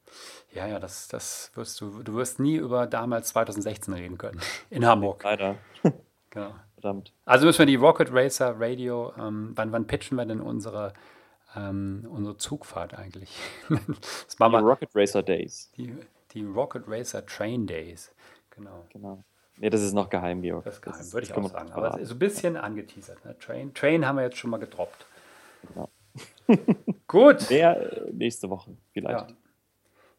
Ja, 0.53 0.67
ja, 0.67 0.79
das, 0.79 1.09
das 1.09 1.51
wirst 1.55 1.81
du. 1.81 2.03
Du 2.03 2.15
wirst 2.15 2.39
nie 2.41 2.57
über 2.57 2.87
damals 2.87 3.29
2016 3.29 3.95
reden 3.95 4.19
können. 4.19 4.41
In 4.71 4.85
Hamburg. 4.87 5.23
Leider. 5.25 5.57
Genau. 6.31 6.53
Verdammt. 6.75 7.13
Also 7.27 7.47
müssen 7.47 7.61
wir 7.61 7.67
die 7.67 7.77
Rocket 7.77 8.09
Racer 8.13 8.57
Radio, 8.59 9.13
ähm, 9.17 9.53
wann, 9.55 9.71
wann 9.71 9.87
pitchen 9.87 10.19
wir 10.19 10.25
denn 10.25 10.41
unsere, 10.41 10.93
ähm, 11.55 12.09
unsere 12.11 12.37
Zugfahrt 12.39 12.93
eigentlich? 12.93 13.39
das 13.69 14.35
die 14.37 14.43
Rocket 14.43 14.89
Racer 14.97 15.23
Days. 15.23 15.71
Die, 15.77 15.97
die 16.33 16.43
Rocket 16.43 16.83
Racer 16.89 17.25
Train 17.25 17.69
Days. 17.69 18.13
Genau. 18.51 18.85
genau. 18.93 19.23
Nee, 19.59 19.71
das 19.71 19.83
ist 19.83 19.93
noch 19.93 20.11
geheim, 20.11 20.43
Georg. 20.43 20.65
Das 20.65 20.75
ist 20.75 20.83
geheim, 20.83 21.13
würde 21.13 21.25
ich 21.25 21.33
auch 21.33 21.49
sagen. 21.49 21.71
Aber 21.71 22.05
so 22.05 22.15
ein 22.15 22.19
bisschen 22.19 22.57
angeteasert. 22.57 23.25
Ne? 23.25 23.39
Train, 23.39 23.73
Train 23.73 24.05
haben 24.05 24.17
wir 24.17 24.25
jetzt 24.25 24.39
schon 24.39 24.51
mal 24.51 24.59
gedroppt. 24.59 25.07
Genau. 25.69 25.89
Gut. 27.07 27.47
Wer 27.49 28.09
nächste 28.13 28.51
Woche 28.51 28.77
vielleicht. 28.93 29.31
Ja. 29.31 29.37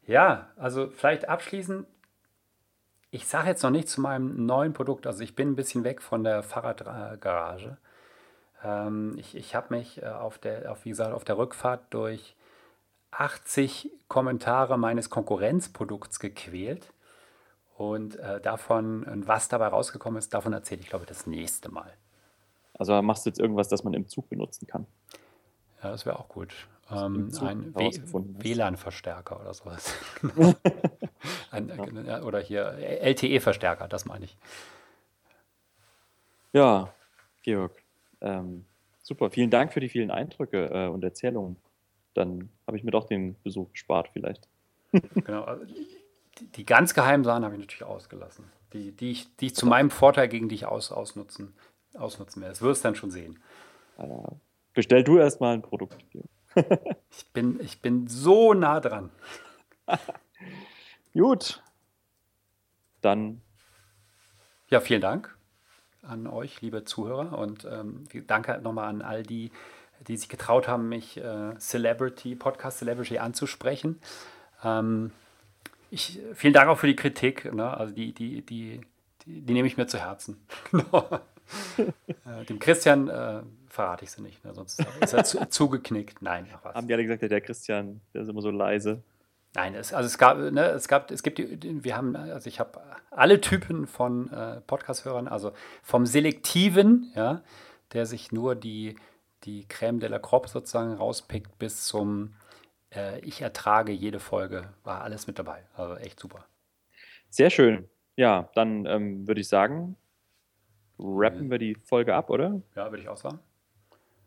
ja, 0.06 0.50
also 0.56 0.88
vielleicht 0.90 1.28
abschließend. 1.28 1.86
Ich 3.10 3.26
sage 3.26 3.48
jetzt 3.48 3.62
noch 3.62 3.70
nicht 3.70 3.88
zu 3.88 4.00
meinem 4.00 4.46
neuen 4.46 4.72
Produkt. 4.72 5.06
Also 5.06 5.22
ich 5.22 5.34
bin 5.34 5.50
ein 5.50 5.56
bisschen 5.56 5.84
weg 5.84 6.02
von 6.02 6.24
der 6.24 6.42
Fahrradgarage. 6.42 7.78
Ähm, 8.62 9.14
ich 9.18 9.36
ich 9.36 9.54
habe 9.54 9.74
mich 9.74 10.02
äh, 10.02 10.06
auf 10.06 10.38
der, 10.38 10.70
auf, 10.72 10.84
wie 10.84 10.90
gesagt, 10.90 11.14
auf 11.14 11.24
der 11.24 11.38
Rückfahrt 11.38 11.82
durch 11.90 12.36
80 13.12 13.90
Kommentare 14.08 14.78
meines 14.78 15.08
Konkurrenzprodukts 15.08 16.20
gequält. 16.20 16.92
Und 17.76 18.16
äh, 18.16 18.40
davon, 18.40 19.04
was 19.26 19.48
dabei 19.48 19.68
rausgekommen 19.68 20.18
ist, 20.18 20.32
davon 20.32 20.52
erzähle 20.52 20.80
ich, 20.80 20.88
glaube 20.88 21.04
ich, 21.04 21.08
das 21.08 21.26
nächste 21.26 21.70
Mal. 21.70 21.92
Also 22.78 23.00
machst 23.02 23.24
du 23.24 23.30
jetzt 23.30 23.38
irgendwas, 23.38 23.68
das 23.68 23.84
man 23.84 23.94
im 23.94 24.08
Zug 24.08 24.28
benutzen 24.28 24.66
kann? 24.66 24.86
Ja, 25.86 25.92
das 25.92 26.04
wäre 26.04 26.18
auch 26.18 26.28
gut. 26.28 26.52
Ähm, 26.90 27.30
ein 27.40 27.74
WLAN-Verstärker 27.74 29.40
oder 29.40 29.54
sowas. 29.54 29.94
ein, 31.52 32.04
ja. 32.04 32.22
Oder 32.22 32.40
hier 32.40 32.72
LTE-Verstärker, 32.72 33.86
das 33.86 34.04
meine 34.04 34.24
ich. 34.24 34.36
Ja, 36.52 36.92
Georg. 37.42 37.72
Ähm, 38.20 38.64
super, 39.00 39.30
vielen 39.30 39.50
Dank 39.50 39.72
für 39.72 39.78
die 39.78 39.88
vielen 39.88 40.10
Eindrücke 40.10 40.70
äh, 40.72 40.88
und 40.88 41.04
Erzählungen. 41.04 41.56
Dann 42.14 42.50
habe 42.66 42.76
ich 42.76 42.82
mir 42.82 42.90
doch 42.90 43.04
den 43.04 43.40
Besuch 43.42 43.70
gespart, 43.70 44.08
vielleicht. 44.12 44.48
genau. 44.92 45.44
Also 45.44 45.64
die, 45.66 46.46
die, 46.52 46.66
ganz 46.66 46.94
geheimen 46.94 47.22
Sachen 47.22 47.44
habe 47.44 47.54
ich 47.54 47.60
natürlich 47.60 47.84
ausgelassen. 47.84 48.44
Die, 48.72 48.90
die, 48.90 49.12
ich, 49.12 49.36
die 49.36 49.46
ich 49.46 49.54
zu 49.54 49.66
meinem 49.66 49.90
Vorteil 49.90 50.26
gegen 50.26 50.48
dich 50.48 50.66
aus, 50.66 50.90
ausnutzen, 50.90 51.54
ausnutzen 51.94 52.42
werde. 52.42 52.54
Das 52.54 52.62
wirst 52.62 52.82
du 52.82 52.88
dann 52.88 52.96
schon 52.96 53.12
sehen. 53.12 53.38
Ja, 53.98 54.32
Bestell 54.76 55.02
du 55.02 55.16
erstmal 55.16 55.54
ein 55.54 55.62
Produkt. 55.62 56.04
ich, 57.10 57.26
bin, 57.32 57.58
ich 57.62 57.80
bin 57.80 58.08
so 58.08 58.52
nah 58.52 58.78
dran. 58.78 59.08
Gut. 61.14 61.62
Dann. 63.00 63.40
Ja, 64.68 64.80
vielen 64.80 65.00
Dank 65.00 65.34
an 66.02 66.26
euch, 66.26 66.60
liebe 66.60 66.84
Zuhörer. 66.84 67.38
Und 67.38 67.64
ähm, 67.64 68.04
danke 68.26 68.58
nochmal 68.58 68.90
an 68.90 69.00
all 69.00 69.22
die, 69.22 69.50
die 70.08 70.18
sich 70.18 70.28
getraut 70.28 70.68
haben, 70.68 70.90
mich 70.90 71.16
äh, 71.16 71.56
Celebrity, 71.58 72.34
Podcast 72.34 72.76
Celebrity 72.76 73.16
anzusprechen. 73.16 73.98
Ähm, 74.62 75.10
ich, 75.90 76.20
vielen 76.34 76.52
Dank 76.52 76.68
auch 76.68 76.76
für 76.76 76.86
die 76.86 76.96
Kritik. 76.96 77.50
Ne? 77.50 77.74
Also 77.74 77.94
die, 77.94 78.12
die, 78.12 78.42
die, 78.42 78.80
die, 79.24 79.40
die 79.40 79.52
nehme 79.54 79.68
ich 79.68 79.78
mir 79.78 79.86
zu 79.86 79.98
Herzen. 79.98 80.36
Genau. 80.70 81.08
äh, 82.26 82.44
dem 82.44 82.58
Christian 82.58 83.08
äh, 83.08 83.40
verrate 83.76 84.04
ich 84.04 84.10
sie 84.10 84.22
nicht, 84.22 84.44
ne? 84.44 84.52
sonst 84.54 84.84
ist 85.00 85.12
er 85.12 85.22
zu, 85.22 85.46
zugeknickt. 85.48 86.22
Nein, 86.22 86.48
ach 86.52 86.64
was. 86.64 86.74
Haben 86.74 86.88
die 86.88 86.94
alle 86.94 87.04
gesagt, 87.04 87.22
der 87.22 87.40
Christian, 87.40 88.00
der 88.12 88.22
ist 88.22 88.28
immer 88.28 88.42
so 88.42 88.50
leise. 88.50 89.02
Nein, 89.54 89.74
es, 89.74 89.92
also 89.92 90.06
es 90.06 90.18
gab, 90.18 90.38
ne, 90.38 90.66
es 90.70 90.88
gab, 90.88 91.10
es 91.10 91.22
gibt, 91.22 91.38
die, 91.38 91.84
wir 91.84 91.96
haben, 91.96 92.16
also 92.16 92.48
ich 92.48 92.58
habe 92.58 92.80
alle 93.10 93.40
Typen 93.40 93.86
von 93.86 94.30
äh, 94.32 94.60
Podcast-Hörern, 94.62 95.28
also 95.28 95.52
vom 95.82 96.04
Selektiven, 96.04 97.12
ja, 97.14 97.42
der 97.92 98.06
sich 98.06 98.32
nur 98.32 98.54
die, 98.54 98.96
die 99.44 99.64
Crème 99.66 99.98
de 100.00 100.08
la 100.08 100.18
Crop 100.18 100.48
sozusagen 100.48 100.94
rauspickt, 100.94 101.58
bis 101.58 101.84
zum 101.84 102.34
äh, 102.94 103.20
Ich 103.20 103.40
ertrage 103.40 103.92
jede 103.92 104.18
Folge, 104.18 104.70
war 104.84 105.02
alles 105.02 105.26
mit 105.26 105.38
dabei. 105.38 105.64
Also 105.74 105.96
echt 105.96 106.18
super. 106.18 106.44
Sehr 107.30 107.50
schön. 107.50 107.88
Ja, 108.16 108.50
dann 108.54 108.86
ähm, 108.86 109.26
würde 109.28 109.40
ich 109.40 109.48
sagen, 109.48 109.96
rappen 110.98 111.50
wir 111.50 111.58
die 111.58 111.76
Folge 111.84 112.14
ab, 112.14 112.30
oder? 112.30 112.60
Ja, 112.74 112.90
würde 112.90 113.02
ich 113.02 113.08
auch 113.08 113.16
sagen. 113.16 113.38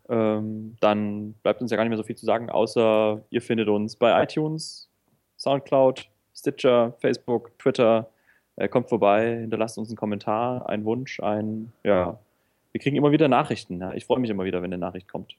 Ähm, 0.10 0.76
dann 0.80 1.34
bleibt 1.44 1.62
uns 1.62 1.70
ja 1.70 1.78
gar 1.78 1.84
nicht 1.84 1.90
mehr 1.90 1.98
so 1.98 2.04
viel 2.04 2.18
zu 2.18 2.26
sagen, 2.26 2.50
außer 2.50 3.24
ihr 3.30 3.42
findet 3.42 3.68
uns 3.68 3.96
bei 3.96 4.24
iTunes, 4.24 4.90
Soundcloud, 5.38 6.10
Stitcher, 6.34 6.94
Facebook, 7.00 7.58
Twitter. 7.60 8.10
Äh, 8.56 8.68
kommt 8.68 8.90
vorbei, 8.90 9.38
hinterlasst 9.42 9.78
uns 9.78 9.90
einen 9.90 9.98
Kommentar, 9.98 10.68
einen 10.68 10.84
Wunsch, 10.84 11.20
ein, 11.20 11.72
ja. 11.84 12.20
Wir 12.72 12.82
kriegen 12.82 12.96
immer 12.96 13.12
wieder 13.12 13.28
Nachrichten. 13.28 13.80
Ja. 13.80 13.94
Ich 13.94 14.06
freue 14.06 14.20
mich 14.20 14.30
immer 14.30 14.44
wieder, 14.44 14.62
wenn 14.62 14.74
eine 14.74 14.80
Nachricht 14.80 15.08
kommt. 15.08 15.36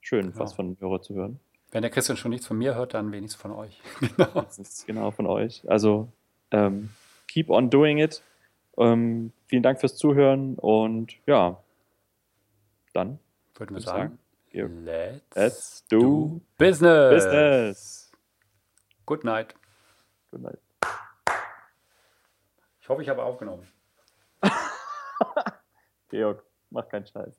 Schön, 0.00 0.26
genau. 0.26 0.38
was 0.38 0.52
von 0.52 0.76
Hörer 0.80 1.00
zu 1.00 1.14
hören. 1.14 1.40
Wenn 1.70 1.82
der 1.82 1.90
Christian 1.90 2.16
schon 2.16 2.30
nichts 2.30 2.46
von 2.46 2.56
mir 2.58 2.74
hört, 2.74 2.94
dann 2.94 3.12
wenigstens 3.12 3.40
von 3.40 3.52
euch. 3.52 3.80
genau. 4.16 4.46
Genau 4.86 5.10
von 5.10 5.26
euch. 5.26 5.62
Also, 5.68 6.08
ähm, 6.50 6.90
keep 7.26 7.50
on 7.50 7.70
doing 7.70 7.98
it. 7.98 8.22
Ähm, 8.78 9.32
vielen 9.46 9.62
Dank 9.62 9.80
fürs 9.80 9.96
Zuhören 9.96 10.54
und 10.54 11.14
ja, 11.26 11.62
dann 12.94 13.18
Würden 13.58 13.74
wir 13.74 13.82
sagen, 13.82 14.18
sagen, 14.52 14.84
let's, 14.84 15.34
let's 15.34 15.84
do 15.88 16.40
business. 16.58 17.24
business. 17.24 18.12
Good 19.04 19.24
night. 19.24 19.52
Good 20.30 20.42
night. 20.42 20.58
Ich 22.80 22.88
hoffe, 22.88 23.02
ich 23.02 23.08
habe 23.08 23.22
aufgenommen. 23.24 23.66
Georg, 26.08 26.44
mach 26.70 26.88
keinen 26.88 27.06
Scheiß. 27.06 27.34